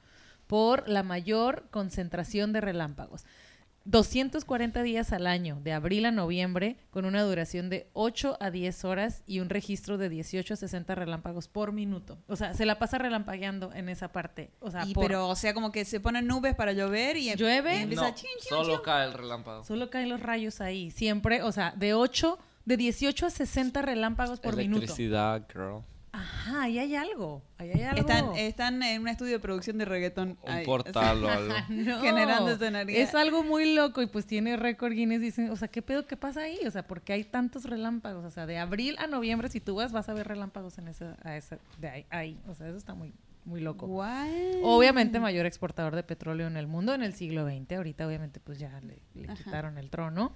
[0.48, 3.24] por la mayor concentración de relámpagos.
[3.90, 8.84] 240 días al año, de abril a noviembre, con una duración de 8 a 10
[8.84, 12.18] horas y un registro de 18 a 60 relámpagos por minuto.
[12.26, 14.50] O sea, se la pasa relampagueando en esa parte.
[14.60, 17.30] O sea, y por- pero, o sea, como que se ponen nubes para llover y,
[17.30, 17.76] em- Llueve.
[17.78, 18.82] y empieza No, a chin, chin, solo chin.
[18.84, 19.64] cae el relámpago.
[19.64, 20.90] Solo caen los rayos ahí.
[20.90, 24.82] Siempre, o sea, de 8, de 18 a 60 relámpagos por minuto.
[24.82, 25.82] Electricidad, girl.
[26.18, 27.42] Ajá, ahí hay algo.
[27.58, 28.00] Ahí hay algo.
[28.00, 30.38] Están, están en un estudio de producción de reggaetón.
[30.42, 31.54] Un ahí, portal o algo.
[31.68, 33.02] No, generando esa energía.
[33.02, 35.20] Es algo muy loco y pues tiene récord Guinness.
[35.20, 36.06] Dicen, o sea, ¿qué pedo?
[36.06, 36.58] ¿Qué pasa ahí?
[36.66, 38.24] O sea, porque hay tantos relámpagos.
[38.24, 41.16] O sea, de abril a noviembre, si tú vas, vas a ver relámpagos en esa,
[41.22, 42.40] a esa, de ahí, ahí.
[42.48, 43.14] O sea, eso está muy,
[43.44, 43.86] muy loco.
[43.86, 44.28] What?
[44.62, 47.72] Obviamente mayor exportador de petróleo en el mundo en el siglo XX.
[47.72, 49.00] Ahorita obviamente pues ya le,
[49.34, 50.32] quitaron el trono.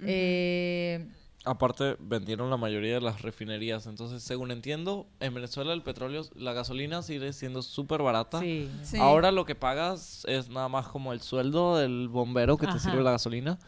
[0.00, 1.08] Eh,
[1.46, 3.86] Aparte, vendieron la mayoría de las refinerías.
[3.86, 8.40] Entonces, según entiendo, en Venezuela el petróleo, la gasolina sigue siendo súper barata.
[8.40, 8.68] sí.
[8.82, 8.98] Sí.
[8.98, 12.74] Ahora lo que pagas es nada más como el sueldo del bombero que Ajá.
[12.74, 13.58] te sirve la gasolina,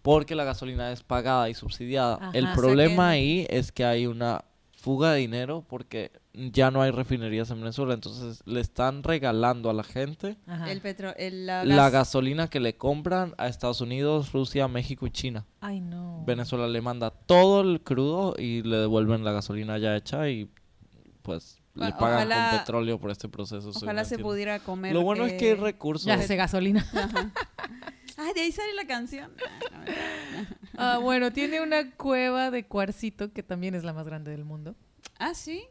[0.00, 2.14] porque la gasolina es pagada y subsidiada.
[2.14, 2.30] Ajá.
[2.32, 4.45] El problema que- ahí es que hay una
[4.86, 9.72] fuga de dinero porque ya no hay refinerías en Venezuela, entonces le están regalando a
[9.72, 10.70] la gente Ajá.
[10.70, 15.06] El petro, el, la la gas- gasolina que le compran a Estados Unidos, Rusia, México
[15.06, 15.44] y China.
[15.60, 16.22] Ay, no.
[16.24, 20.48] Venezuela le manda todo el crudo y le devuelven la gasolina ya hecha y
[21.22, 23.70] pues le Bueno, pagan ojalá- con petróleo por este proceso.
[23.74, 24.92] Ojalá se pudiera comer.
[24.94, 26.06] Lo bueno es que hay recursos.
[26.06, 26.86] Ya hace gasolina.
[26.94, 27.32] Ajá.
[28.16, 29.32] Ah, de ahí sale la canción.
[29.72, 29.84] Ah,
[30.78, 34.76] Ah, bueno, tiene una cueva de cuarcito que también es la más grande del mundo.
[35.18, 35.62] Ah, sí.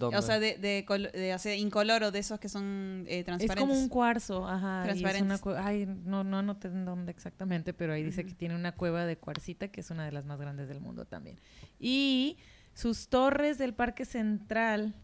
[0.00, 3.24] O sea, de, de, col- de- o sea, incoloro, de esos que son eh, Es
[3.24, 3.60] transparentes.
[3.60, 4.82] como un cuarzo, ajá.
[4.90, 5.00] es
[5.40, 9.04] cue- Ay, no, no anoté en dónde exactamente, pero ahí dice que tiene una cueva
[9.06, 11.38] de cuarcita que es una de las más grandes del mundo también.
[11.78, 12.38] Y
[12.74, 14.96] sus torres del Parque Central,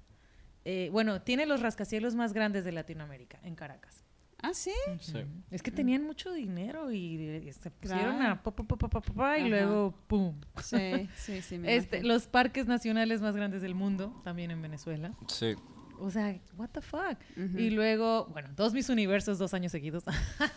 [0.65, 4.02] eh, bueno, tiene los rascacielos más grandes de Latinoamérica, en Caracas.
[4.43, 4.73] Ah, sí.
[5.01, 5.19] Sí.
[5.51, 8.35] Es que tenían mucho dinero y, se pusieron Claro.
[8.35, 9.49] a pa, pa, pa, pa, pa, pa, pa, y Ajá.
[9.49, 10.35] luego ¡pum!
[10.63, 11.59] Sí, sí, sí.
[11.59, 15.13] me Este, los parques nacionales más grandes del mundo, también en Venezuela.
[15.29, 15.55] Sí.
[16.01, 17.17] O sea, what the fuck.
[17.37, 20.03] Y luego, bueno, dos mis universos dos años seguidos.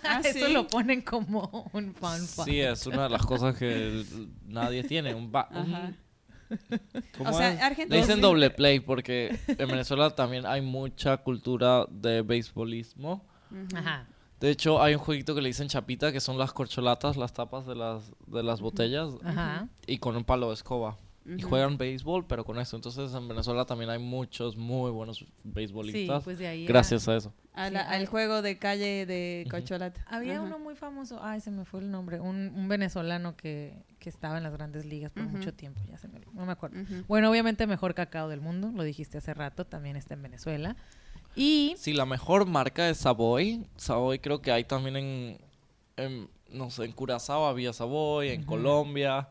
[0.04, 0.54] Ah, Eso ¿sí?
[0.54, 2.50] lo ponen como un fun fact.
[2.50, 4.04] Sí, es una de las cosas que
[4.48, 5.14] nadie tiene.
[5.14, 5.94] Un Ajá.
[7.18, 7.62] ¿cómo O sea, es?
[7.62, 7.96] Argentina.
[7.96, 13.28] Le dicen doble play porque en Venezuela también hay mucha cultura de beisbolismo.
[13.76, 14.08] Ajá.
[14.40, 17.66] De hecho, hay un jueguito que le dicen chapita, que son las corcholatas, las tapas
[17.66, 19.68] de las, de las botellas, Ajá.
[19.88, 20.98] y con un palo de escoba.
[21.28, 22.76] Y juegan béisbol, pero con eso.
[22.76, 26.24] Entonces, en Venezuela también hay muchos muy buenos Sí, beisbolistas.
[26.24, 26.68] pues de ahí.
[26.68, 27.34] gracias a eso.
[27.54, 29.58] A Sí, la- hay- al juego de calle de Ujú.
[29.58, 30.06] Cocholata.
[30.08, 30.44] Había Ajá.
[30.44, 34.38] uno muy famoso, ay, se me fue el nombre, un, un venezolano que, que estaba
[34.38, 36.78] en las grandes ligas por mucho tiempo, ya se me no me acuerdo.
[37.08, 40.76] Bueno, obviamente mejor cacao del mundo, lo dijiste hace rato, también está en Venezuela.
[41.36, 43.66] Y Sí, la mejor marca es Savoy.
[43.78, 45.38] Savoy creo que hay también en,
[45.98, 49.28] en- no sé, en Curazao había Savoy, en Colombia.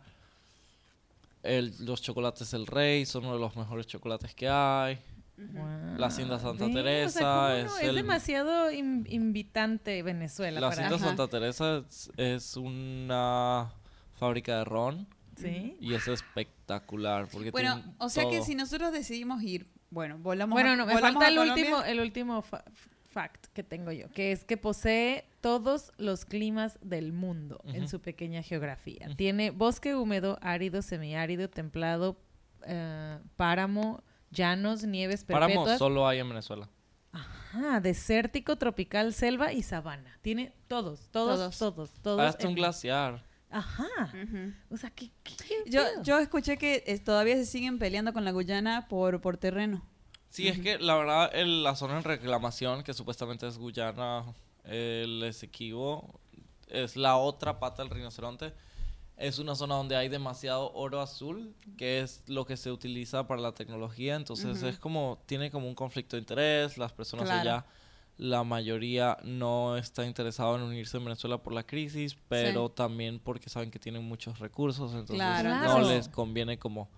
[1.43, 4.99] El- los chocolates El Rey son uno de los mejores chocolates que hay.
[5.37, 5.97] Wow.
[5.99, 7.79] La Hacienda Santa Ve, o sea, Teresa ¿cómo es no?
[7.91, 10.69] el- demasiado in- invitante Venezuela La.
[10.69, 10.99] Hacienda.
[10.99, 13.73] Santa Teresa es, es una
[14.17, 15.77] fábrica de ron ¿Sí?
[15.81, 18.47] y es espectacular porque Bueno, tiene o sea que todo.
[18.47, 22.01] si nosotros decidimos ir, bueno, volamos Bueno, a, no, me volamos falta el último, el
[22.01, 22.65] último fa-
[23.09, 28.01] fact que tengo yo, que es que posee todos los climas del mundo en su
[28.01, 29.09] pequeña geografía.
[29.17, 32.17] Tiene bosque húmedo, árido, semiárido, templado,
[32.67, 35.79] eh, páramo, llanos, nieves Páramo perpetuas.
[35.79, 36.69] solo hay en Venezuela.
[37.13, 40.19] Ajá, desértico, tropical, selva y sabana.
[40.23, 41.59] Tiene todos, todos, Todos.
[41.59, 42.21] todos, todos.
[42.21, 43.23] Hasta un glaciar.
[43.57, 44.13] Ajá.
[44.71, 48.25] O sea, ¿qué, qué, qué Yo, yo escuché que eh, todavía se siguen peleando con
[48.25, 49.83] la Guyana por, por terreno.
[50.29, 54.25] Sí, es que la verdad el- la zona de reclamación, que supuestamente es Guyana,
[54.65, 56.19] el Esequibo,
[56.67, 58.53] es la otra pata del rinoceronte.
[59.17, 63.41] Es una zona donde hay demasiado oro azul, que es lo que se utiliza para
[63.41, 64.17] la tecnología.
[64.17, 66.77] Entonces es como, tiene como un conflicto de interés.
[66.77, 67.41] Las personas Claro.
[67.41, 67.67] allá,
[68.17, 73.51] la mayoría no está interesado en unirse en Venezuela por la crisis, pero también porque
[73.51, 74.93] saben que tienen muchos recursos.
[74.93, 76.89] Entonces Claro, no les conviene como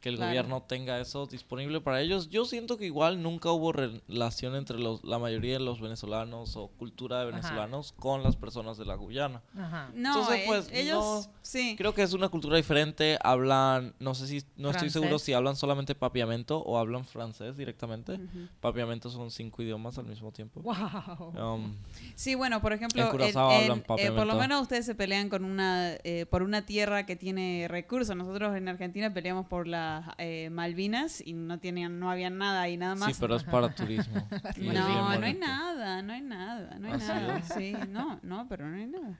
[0.00, 0.30] que el Claro.
[0.30, 2.28] gobierno tenga eso disponible para ellos.
[2.28, 6.68] Yo siento que igual nunca hubo relación entre los, la mayoría de los venezolanos o
[6.68, 7.36] cultura de Ajá.
[7.36, 9.42] venezolanos con las personas de la Guyana.
[9.58, 9.90] Ajá.
[9.94, 11.74] No, Entonces, eh, pues, ellos, no- sí.
[11.76, 13.18] Creo que es una cultura diferente.
[13.22, 18.20] Hablan, no sé si, no estoy seguro si hablan solamente papiamento o hablan francés directamente.
[18.60, 20.60] Papiamento son cinco idiomas al mismo tiempo.
[20.60, 21.32] Wow.
[21.54, 21.74] Um,
[22.14, 24.36] Sí, bueno, por ejemplo, En Curazao en- hablan eh, por lo papiamento.
[24.36, 28.14] menos ustedes se pelean con una eh, por una tierra que tiene recursos.
[28.16, 32.76] Nosotros en Argentina peleamos por las eh, Malvinas y no tenían, no había nada y
[32.76, 33.12] nada más.
[33.14, 34.26] sí, pero es para turismo.
[34.58, 37.06] no, no hay nada, no hay nada, no hay ¿Ah, sí?
[37.08, 37.42] nada.
[37.42, 39.18] Sí, no, no, pero no hay nada.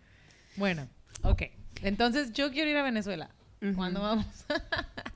[0.56, 0.88] Bueno,
[1.22, 1.42] ok.
[1.82, 3.30] Entonces yo quiero ir a Venezuela.
[3.74, 4.26] ¿Cuándo vamos?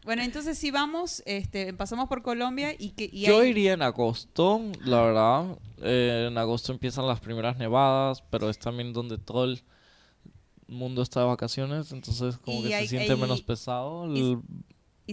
[0.02, 3.82] Bueno, entonces si vamos, este, pasamos por Colombia y que y Yo ahí- iría en
[3.82, 5.58] agosto, la verdad.
[5.82, 9.62] Eh, en agosto empiezan las primeras nevadas, pero es también donde todo el
[10.68, 14.06] mundo está de vacaciones, entonces como Y que hay- se siente hay- menos pesado.
[14.12, 14.38] y- el- Y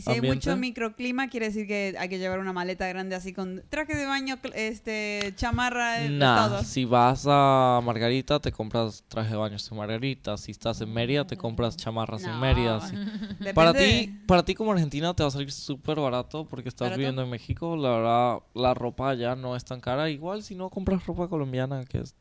[0.01, 3.63] si hay mucho microclima, quiere decir que hay que llevar una maleta grande así con
[3.69, 6.63] traje de baño, este, chamarra, eh, Nah, todo.
[6.63, 11.25] si vas a Margarita te compras traje de baño en Margarita, si estás en Mérida
[11.25, 12.79] te compras chamarras en Mérida.
[12.89, 12.95] sí.
[13.53, 16.97] Para ti, para ti como Argentina te va a salir súper barato porque estás ¿Barato?
[16.99, 17.75] viviendo en México.
[17.75, 20.09] La verdad, la ropa allá no es tan cara.
[20.09, 22.15] Igual si no compras ropa colombiana, que es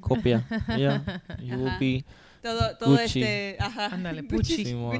[0.00, 0.46] copia.
[0.78, 2.04] Ya, you will be
[2.42, 3.22] todo, todo Gucci.
[3.22, 3.86] este, ajá.
[3.86, 4.24] Ándale.
[4.42, 4.92] Sí, mo.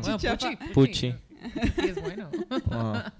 [0.75, 1.14] Gucci
[1.76, 2.30] Sí, es bueno.
[2.70, 3.12] Ah.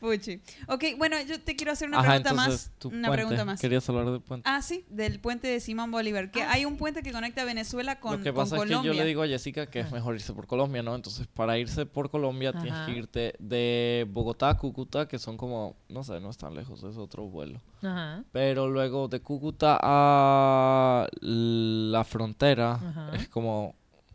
[0.00, 0.40] Pucci.
[0.68, 2.78] Ok, bueno, yo te quiero hacer una Ajá, pregunta entonces más.
[2.78, 3.16] tu Una puente.
[3.16, 3.60] pregunta más.
[3.60, 4.48] Querías hablar del puente.
[4.48, 6.30] Ah, sí, del puente de Simón Bolívar.
[6.30, 8.92] Que hay un puente que conecta Venezuela con, Lo que con pasa es que Colombia.
[8.92, 10.94] yo le digo a Jessica que es mejor irse por Colombia, ¿no?
[10.94, 15.76] Entonces, para irse por Colombia tienes que irte de Bogotá a Cúcuta, que son como,
[15.88, 17.60] no sé, no es tan lejos, es otro vuelo.
[17.82, 18.22] Ajá.
[18.32, 23.10] Pero luego de Cúcuta a la frontera Ajá.
[23.14, 23.74] es como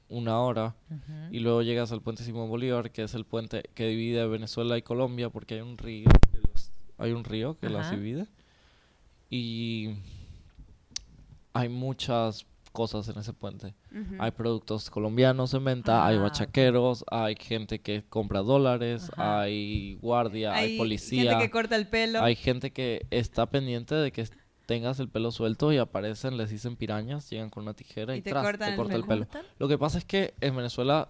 [0.09, 0.75] una hora.
[1.31, 4.81] Y luego llegas al puente Simón Bolívar, que es el puente que divide Venezuela y
[4.81, 8.27] Colombia, porque hay un río que los- hay un río que las divide.
[9.29, 9.95] Y
[11.53, 13.73] hay muchas cosas en ese puente.
[14.19, 19.41] Hay productos colombianos en venta, hay Ah, bachaqueros, hay gente que compra dólares, Ajá.
[19.41, 22.21] hay guardia, hay, policía, gente que corta el pelo.
[22.21, 24.27] hay gente que está pendiente de que
[24.67, 28.21] tengas el pelo suelto y aparecen, les dicen pirañas, llegan con una tijera y, Y
[28.21, 29.25] te tras, cortan te corta el pelo.
[29.57, 31.09] Lo que pasa es que en Venezuela,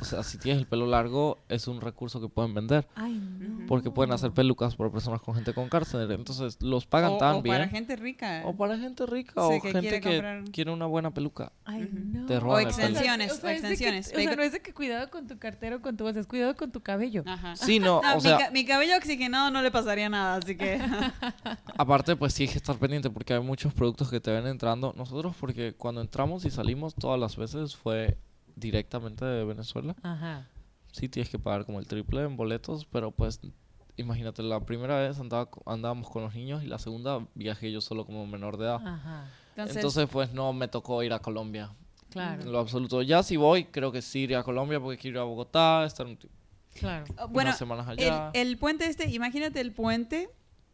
[0.00, 2.86] o sea, si tienes el pelo largo, es un recurso que pueden vender.
[2.94, 3.66] Ay, no.
[3.66, 6.10] Porque pueden hacer pelucas para personas con gente con cárcel.
[6.10, 7.56] Entonces, los pagan o, tan o bien.
[7.56, 8.42] para gente rica.
[8.44, 11.52] O para gente rica Sí, o que gente quiere que comprar- quiere una buena peluca.
[11.64, 12.26] Ay, no.
[12.26, 14.12] Te O roban extensiones, o es de que- extensiones.
[14.14, 16.54] o sea, no es de que cuidado con tu cartero, con tu voz, es cuidado
[16.56, 17.22] con tu cabello.
[17.26, 17.56] Ajá.
[17.56, 20.56] Sí, no, No, o mi, sea, ca- mi cabello oxigenado no le pasaría nada, así
[20.56, 20.78] que...
[21.76, 24.94] aparte pues sí hay que estar pendiente porque hay muchos productos que te ven entrando.
[24.96, 28.18] Nosotros porque cuando entramos y salimos todas las veces fue
[28.58, 29.94] directamente de Venezuela.
[30.02, 30.48] Ajá.
[30.92, 33.40] Sí tienes que pagar como el triple en boletos, pero pues
[33.96, 38.06] imagínate, la primera vez andaba, andábamos con los niños y la segunda viajé yo solo
[38.06, 38.80] como menor de edad.
[38.84, 39.30] Ajá.
[39.50, 41.74] Entonces, Entonces pues no me tocó ir a Colombia.
[42.10, 42.42] Claro.
[42.42, 43.02] En lo absoluto.
[43.02, 46.06] Ya si voy, creo que sí iré a Colombia porque quiero ir a Bogotá, estar
[46.06, 46.18] un
[46.74, 47.06] Claro.
[47.18, 48.30] oh, bueno, unas semanas el, allá.
[48.34, 50.30] el puente este, imagínate el puente,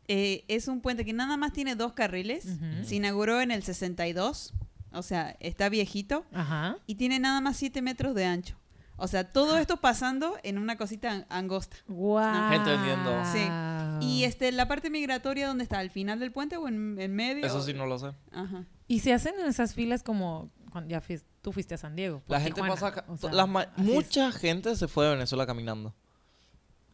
[0.07, 2.47] eh, es un puente que nada más tiene dos carriles,
[2.82, 4.53] se inauguró en el 62,
[4.95, 6.76] o sea, está viejito, Ajá.
[6.86, 8.57] y tiene nada más 7 metros de ancho.
[8.97, 11.76] O sea, todo esto pasando en una cosita an- angosta.
[11.88, 12.51] Guau.
[12.53, 13.11] Gente vendiendo.
[13.24, 13.40] Sí.
[13.51, 13.99] Ah.
[14.01, 15.80] Y este, la parte migratoria, ¿dónde está?
[15.80, 17.45] ¿Al final del puente o en, en medio?
[17.45, 18.12] Eso sí no lo sé.
[18.30, 18.64] Ajá.
[18.86, 22.22] Y se hacen en esas filas como cuando ya fuis- tú fuiste a San Diego.
[22.28, 22.86] La gente Tijuana, pasa...
[22.86, 23.95] acá- o sea, la ma- así es.
[23.97, 25.92] mucha gente se fue de Venezuela caminando.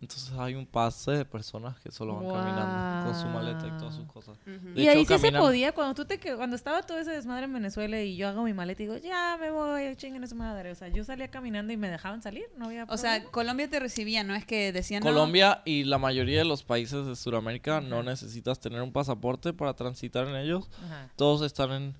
[0.02, 3.94] Entonces hay un pase de personas que solo van caminando con su maleta y todas
[3.94, 4.38] sus cosas.
[4.74, 7.44] Y hecho, ahí sí se podía, cuando tú te que- cuando estaba todo ese desmadre
[7.44, 10.34] en Venezuela y yo hago mi maleta y digo, ya me voy, chinguen a su
[10.36, 10.70] madre.
[10.70, 13.30] O sea, yo salía caminando y me dejaban salir, no había O sea, problema.
[13.30, 15.02] Colombia te recibía, no es que decían.
[15.02, 19.52] no, Colombia y la mayoría de los países de Sudamérica no necesitas tener un pasaporte
[19.52, 20.70] para transitar en ellos.
[20.86, 21.10] Ajá.
[21.16, 21.94] Todos están en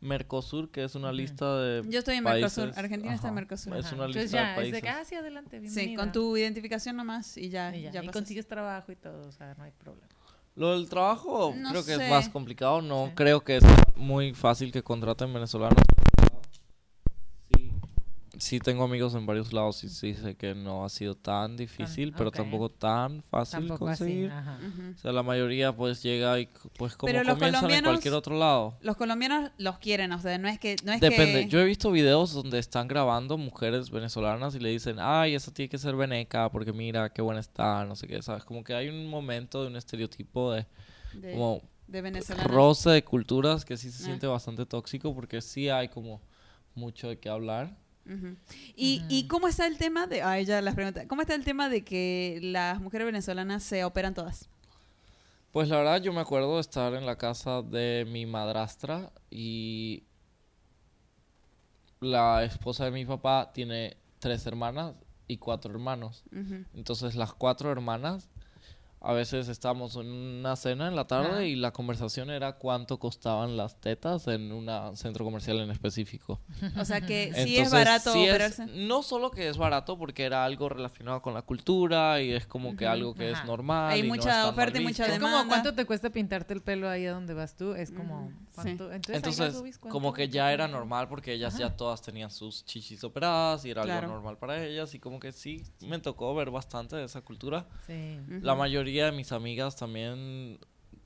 [0.00, 2.56] Mercosur, que es una lista de Yo estoy en países.
[2.58, 2.78] Mercosur.
[2.82, 3.40] Argentina está en Ajá.
[3.40, 3.76] Mercosur.
[3.76, 3.94] Es Ajá.
[3.96, 4.82] una Entonces lista de ya, es de países.
[4.82, 6.00] que, ah, sí, adelante, Sí, bienvenida.
[6.02, 9.32] con tu identificación nomás y ya, Y, ya, ya y consigues trabajo y todo, o
[9.32, 10.06] sea, no hay problema.
[10.56, 12.04] Lo del trabajo No creo que sé.
[12.04, 12.82] es más complicado.
[12.82, 13.12] No Sí.
[13.14, 13.64] creo que es
[13.96, 15.78] muy fácil que contraten venezolanos.
[18.40, 22.12] Sí, tengo amigos en varios lados y sí sé que no ha sido tan difícil,
[22.16, 22.36] pero ok.
[22.36, 23.98] tampoco tan fácil Tampoco así.
[24.04, 24.32] conseguir.
[24.32, 28.38] O sea, la mayoría pues llega y pues como Pero comienzan en colombianos- cualquier otro
[28.38, 28.78] lado.
[28.80, 30.76] Los colombianos los quieren, o sea, no es que.
[30.84, 31.42] No es Depende.
[31.44, 35.52] que- Yo he visto videos donde están grabando mujeres venezolanas y le dicen, ay, esa
[35.52, 38.44] tiene que ser veneca porque mira qué buena está, no sé qué, ¿sabes?
[38.44, 40.66] Como que hay un momento de un estereotipo de
[41.12, 44.06] de, como de roce de culturas que sí se Ah.
[44.06, 46.22] siente bastante tóxico porque sí hay como
[46.74, 47.76] mucho de qué hablar.
[48.76, 50.22] ¿Y, ¿Y cómo está el tema de.?
[50.22, 51.06] Ay, ya las preguntas.
[51.06, 54.48] ¿Cómo está el tema de que las mujeres venezolanas se operan todas?
[55.52, 60.04] Pues la verdad yo me acuerdo de estar en la casa de mi madrastra y
[62.00, 64.94] la esposa de mi papá tiene tres hermanas
[65.26, 66.24] y cuatro hermanos.
[66.74, 68.28] Entonces las cuatro hermanas,
[69.02, 71.44] a veces estábamos en una cena en la tarde Ajá.
[71.44, 76.38] y la conversación era cuánto costaban las tetas en un centro comercial en específico.
[76.78, 78.66] O sea que sí Entonces, es barato sí es- operarse.
[78.66, 82.76] no solo que es barato porque era algo relacionado con la cultura y es como
[82.76, 83.40] que algo que ajá.
[83.40, 83.90] es normal.
[83.92, 85.14] Hay y no mucha es mal oferta y mucha visto.
[85.14, 85.48] Es como demanda.
[85.48, 88.92] cuánto te cuesta pintarte el pelo ahí a donde vas tú, es como Ujú, cuánto.
[88.92, 91.76] Entonces, las Entonces, boobies, ¿cuánto como que ya era normal porque ellas ya Ajá.
[91.76, 94.00] todas tenían sus chichis operadas y era Claro.
[94.08, 97.66] algo normal para ellas y como que sí, me tocó ver bastante de esa cultura.
[97.86, 98.18] Sí.
[98.42, 98.58] La Ujú.
[98.90, 100.58] Mayoría de mis amigas también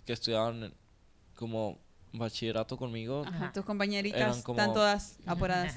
[0.06, 0.72] que estudiaban
[1.34, 1.78] como
[2.12, 5.74] bachillerato conmigo, Ajá, tus compañeritas Eran como- están todas apuradas.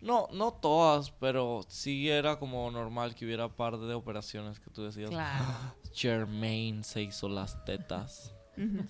[0.00, 4.84] no, no todas, pero sí era como normal que hubiera par de operaciones que tú
[4.84, 5.44] decías, Claro.
[5.92, 8.32] Jermaine se hizo las tetas.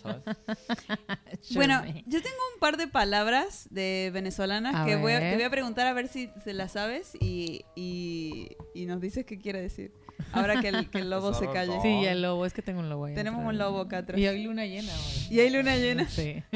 [0.03, 0.23] ¿sabes?
[1.55, 5.51] Bueno, yo tengo un par de palabras de venezolanas que voy, a, que voy a
[5.51, 9.93] preguntar a ver si se las sabes y, y, y nos dices qué quiere decir.
[10.33, 11.79] Ahora que el, que el lobo se Eso calle.
[11.83, 13.53] Sí, y el lobo, es que tengo un lobo ahí Tenemos atrás.
[13.53, 14.19] un lobo acá atrás.
[14.19, 15.27] Y hay luna llena hoy.
[15.37, 16.09] Y hay luna llena.
[16.09, 16.43] Sí.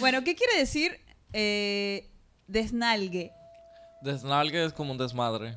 [0.00, 0.98] Bueno, ¿qué quiere decir
[1.32, 2.10] eh,
[2.46, 3.32] desnalgue?
[4.02, 5.56] Desnalgue es como un desmadre.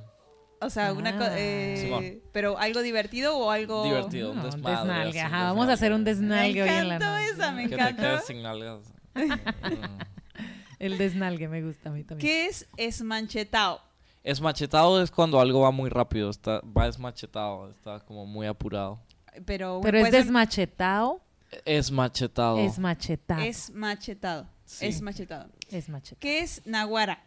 [0.62, 1.18] O sea, una Ah.
[1.18, 1.34] cosa...
[1.40, 2.20] eh, Simón.
[2.32, 3.84] pero algo divertido o algo...
[3.84, 4.78] Divertido, un No, desmadre.
[4.78, 7.30] desnalgue, así, ajá, vamos a hacer un Me desnalgue hoy en la encantó noche.
[7.32, 8.02] esa, me Que te encantó.
[8.02, 8.80] quedes sin nalgas.
[10.80, 12.28] El desnalgue me gusta a mí también.
[12.28, 13.82] ¿Qué es esmanchetao?
[14.26, 19.00] Esmachetado es cuando algo va muy rápido, está, va esmachetado, está como muy apurado.
[19.46, 21.22] Pero, Pero es desmachetado,
[21.64, 22.58] Es machetado.
[22.58, 23.40] es machetado.
[23.42, 24.48] es machetado.
[24.66, 24.88] Sí.
[24.88, 25.48] Es machetado.
[25.70, 26.20] Es machetado.
[26.20, 27.22] ¿Qué es naguara?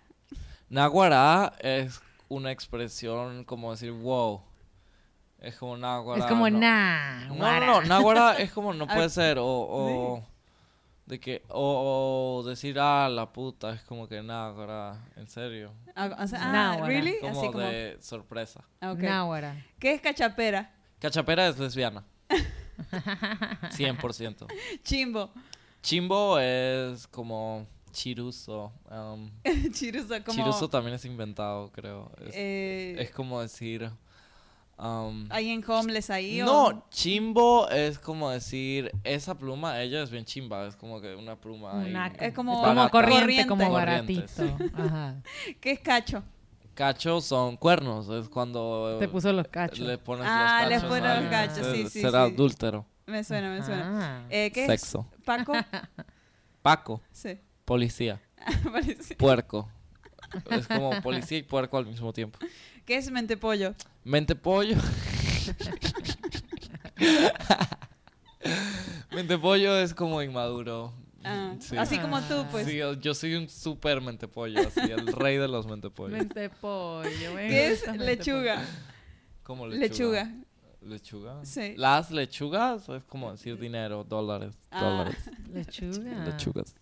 [0.68, 4.42] Naguará es una expresión como decir wow.
[5.38, 6.20] Es como náguara.
[6.20, 6.58] Es como no.
[6.58, 9.38] nah, No, no, no, náguara es como no puede ser.
[9.38, 10.26] O, o
[11.08, 15.72] de que, o, o decir ah, la puta, es como que náguara, en serio.
[15.96, 16.86] Ah, o sea, ah.
[16.86, 17.18] ¿really?
[17.20, 17.60] Como Así como...
[17.60, 18.62] de sorpresa.
[18.80, 18.98] Ah, ok.
[18.98, 19.66] Náguara.
[19.78, 20.70] ¿Qué es cachapera?
[21.00, 22.04] Cachapera es lesbiana.
[23.70, 24.46] 100%.
[24.84, 25.32] Chimbo.
[25.82, 28.70] Chimbo es como chiruso.
[28.90, 29.30] um,
[29.72, 30.36] Chiruso, como...
[30.36, 32.12] Chiruso también es inventado, creo.
[32.26, 33.90] Es, eh, es como decir...
[34.78, 36.40] um, ¿Alguien homeless ahí?
[36.42, 41.14] o- no, chimbo es como decir, esa pluma, ella es bien chimba, es como que
[41.14, 41.90] una pluma ahí.
[41.90, 43.46] Una- Es como- como corriente, Corriente.
[43.46, 44.58] como baratito.
[44.74, 45.16] Ajá.
[45.60, 46.22] ¿Qué es cacho?
[46.74, 49.80] Cachos son cuernos, es cuando Te puso los cachos.
[49.80, 50.88] le pones Ah, los le cachos.
[50.88, 51.30] pones a los alguien.
[51.48, 52.32] cachos, sí, sí, Será sí.
[52.32, 52.86] adúltero.
[53.06, 54.20] Me suena, me suena.
[54.22, 54.26] Ah.
[54.30, 55.08] Eh, ¿Qué Sexo.
[55.18, 55.52] es Paco?
[56.62, 57.38] Paco, Sí.
[57.64, 58.20] policía,
[58.72, 59.16] Parece.
[59.16, 59.68] puerco.
[60.50, 62.38] Es como policía y puerco al mismo tiempo.
[62.88, 63.74] ¿Qué es mentepollo?
[64.02, 64.74] Mente pollo.
[69.12, 70.94] mente pollo es como inmaduro.
[71.22, 71.76] Ah, Sí.
[71.76, 72.66] Así como tú, pues.
[72.66, 76.16] Sí, yo- soy un super mentepollo, así, el rey de los mentepollos.
[76.16, 77.34] Mente pollo.
[77.34, 78.64] me ¿Qué es lechuga?
[79.42, 80.32] Como Lechuga.
[80.80, 81.44] ¿Lechuga?
[81.44, 81.74] Sí.
[81.76, 84.82] Las lechugas es como decir dinero, dólares, Ah.
[84.82, 85.30] dólares.
[85.52, 86.24] Lechuga.
[86.24, 86.74] lechugas.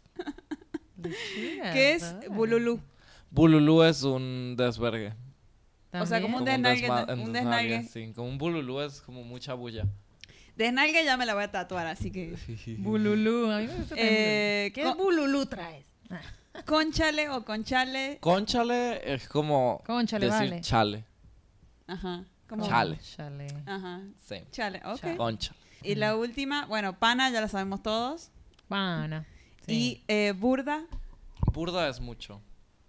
[1.03, 2.81] Lechuga, ¿Qué es bululú?
[3.33, 5.15] Bululú es un desvergue.
[6.03, 7.83] O sea, como un desnalgue, un desnalgue.
[7.85, 9.87] Sí, como un bululú es como mucha bulla.
[10.57, 12.35] Desnalgue ya me la voy a tatuar, así que...
[12.79, 13.51] Bululú.
[13.51, 14.09] A mí me gusta también.
[14.11, 15.85] Eh, ¿Qué co- bululú traes?
[16.65, 18.17] Conchale o conchale.
[18.21, 20.61] Conchale es como Conchale, decir vale.
[20.63, 21.05] chale.
[21.87, 22.25] Ajá.
[22.49, 22.99] Como Chale.
[23.17, 23.47] Chale.
[23.67, 24.01] Ajá.
[24.27, 24.37] Sí.
[24.53, 25.01] Chale, ok.
[25.01, 25.17] Chale.
[25.17, 25.55] Concha.
[25.83, 28.31] Y la última, bueno, pana, ya la sabemos todos.
[28.69, 29.27] Pana.
[29.67, 29.73] Sí.
[29.73, 30.85] Y eh, burda,
[31.53, 32.41] Burda es mucho.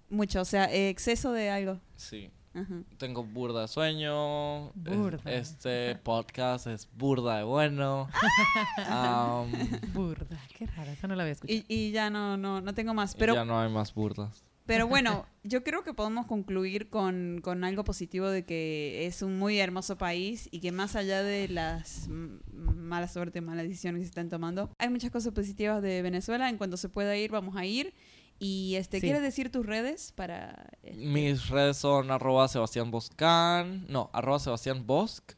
[0.10, 1.80] mucho, o sea, eh, exceso de algo.
[1.98, 2.32] Sí.
[2.58, 2.82] Ajá.
[2.98, 4.72] Tengo burda de sueño.
[4.74, 5.32] Burda.
[5.32, 8.08] Es- Este podcast es burda de bueno.
[9.94, 10.40] Burda.
[10.58, 11.58] Qué rara, esa no la había escuchado.
[11.60, 13.16] Y, y ya no, no, no tengo más.
[13.16, 14.44] y Pero, ya no hay más burdas.
[14.66, 19.38] pero bueno, yo creo que podemos concluir con, con algo positivo de que es un
[19.38, 22.38] muy hermoso país y que más allá de las mm,
[22.76, 26.50] mala suerte, malas decisiones que se están tomando, hay muchas cosas positivas de Venezuela.
[26.50, 27.94] En cuanto se pueda ir, vamos a ir.
[28.40, 29.08] Y este, Sí.
[29.08, 33.86] ¿quieres decir tus redes para este, Mis redes son arroba Sebastián Boscan.
[33.90, 35.34] No, arroba Sebastián Bosk.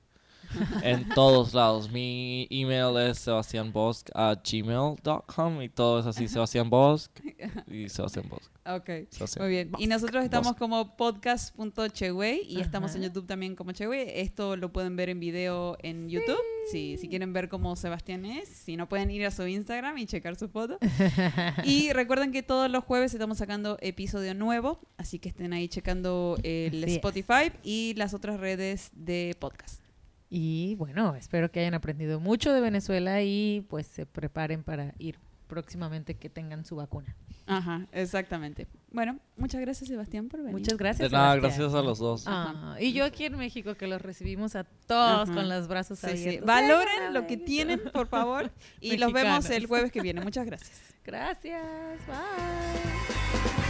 [0.83, 1.91] En todos lados.
[1.91, 7.11] Mi email es sebastianbosk a gmail.com y todo es así, Sebastián Bosk
[7.67, 8.51] y Sebastián Bosk.
[8.65, 9.45] Ok, Sebastián.
[9.45, 9.71] muy bien.
[9.79, 10.59] Y nosotros estamos Bosque.
[10.59, 12.99] como podcast.cheway y estamos en.
[12.99, 14.05] YouTube también como Cheway.
[14.15, 16.37] Esto lo pueden ver en video en YouTube.
[16.71, 20.05] Si, si quieren ver cómo Sebastián es, si no pueden ir a su Instagram y
[20.05, 20.77] checar su foto.
[21.63, 26.37] y recuerden que todos los jueves estamos sacando episodio nuevo, así que estén ahí checando
[26.43, 26.91] el es.
[26.95, 29.88] Spotify y las otras redes de podcast.
[30.29, 35.17] Y bueno, espero que hayan aprendido mucho de Venezuela y pues se preparen para ir
[35.47, 37.15] próximamente que tengan su vacuna.
[37.47, 38.67] Ajá, exactamente.
[38.91, 40.53] Bueno, muchas gracias Sebastián por venir.
[40.53, 41.09] Muchas gracias.
[41.09, 41.59] De nada, Sebastián.
[41.61, 42.23] gracias a los dos.
[42.27, 45.33] Ah, y yo aquí en México que los recibimos a todos Ajá.
[45.33, 46.23] con los brazos Sí, sí.
[46.27, 46.45] abiertos.
[46.45, 48.51] Valoren lo que tienen, por favor.
[48.79, 50.21] Y los vemos el jueves que viene.
[50.21, 50.79] Muchas gracias.
[51.03, 51.63] Gracias.
[52.05, 53.68] Bye.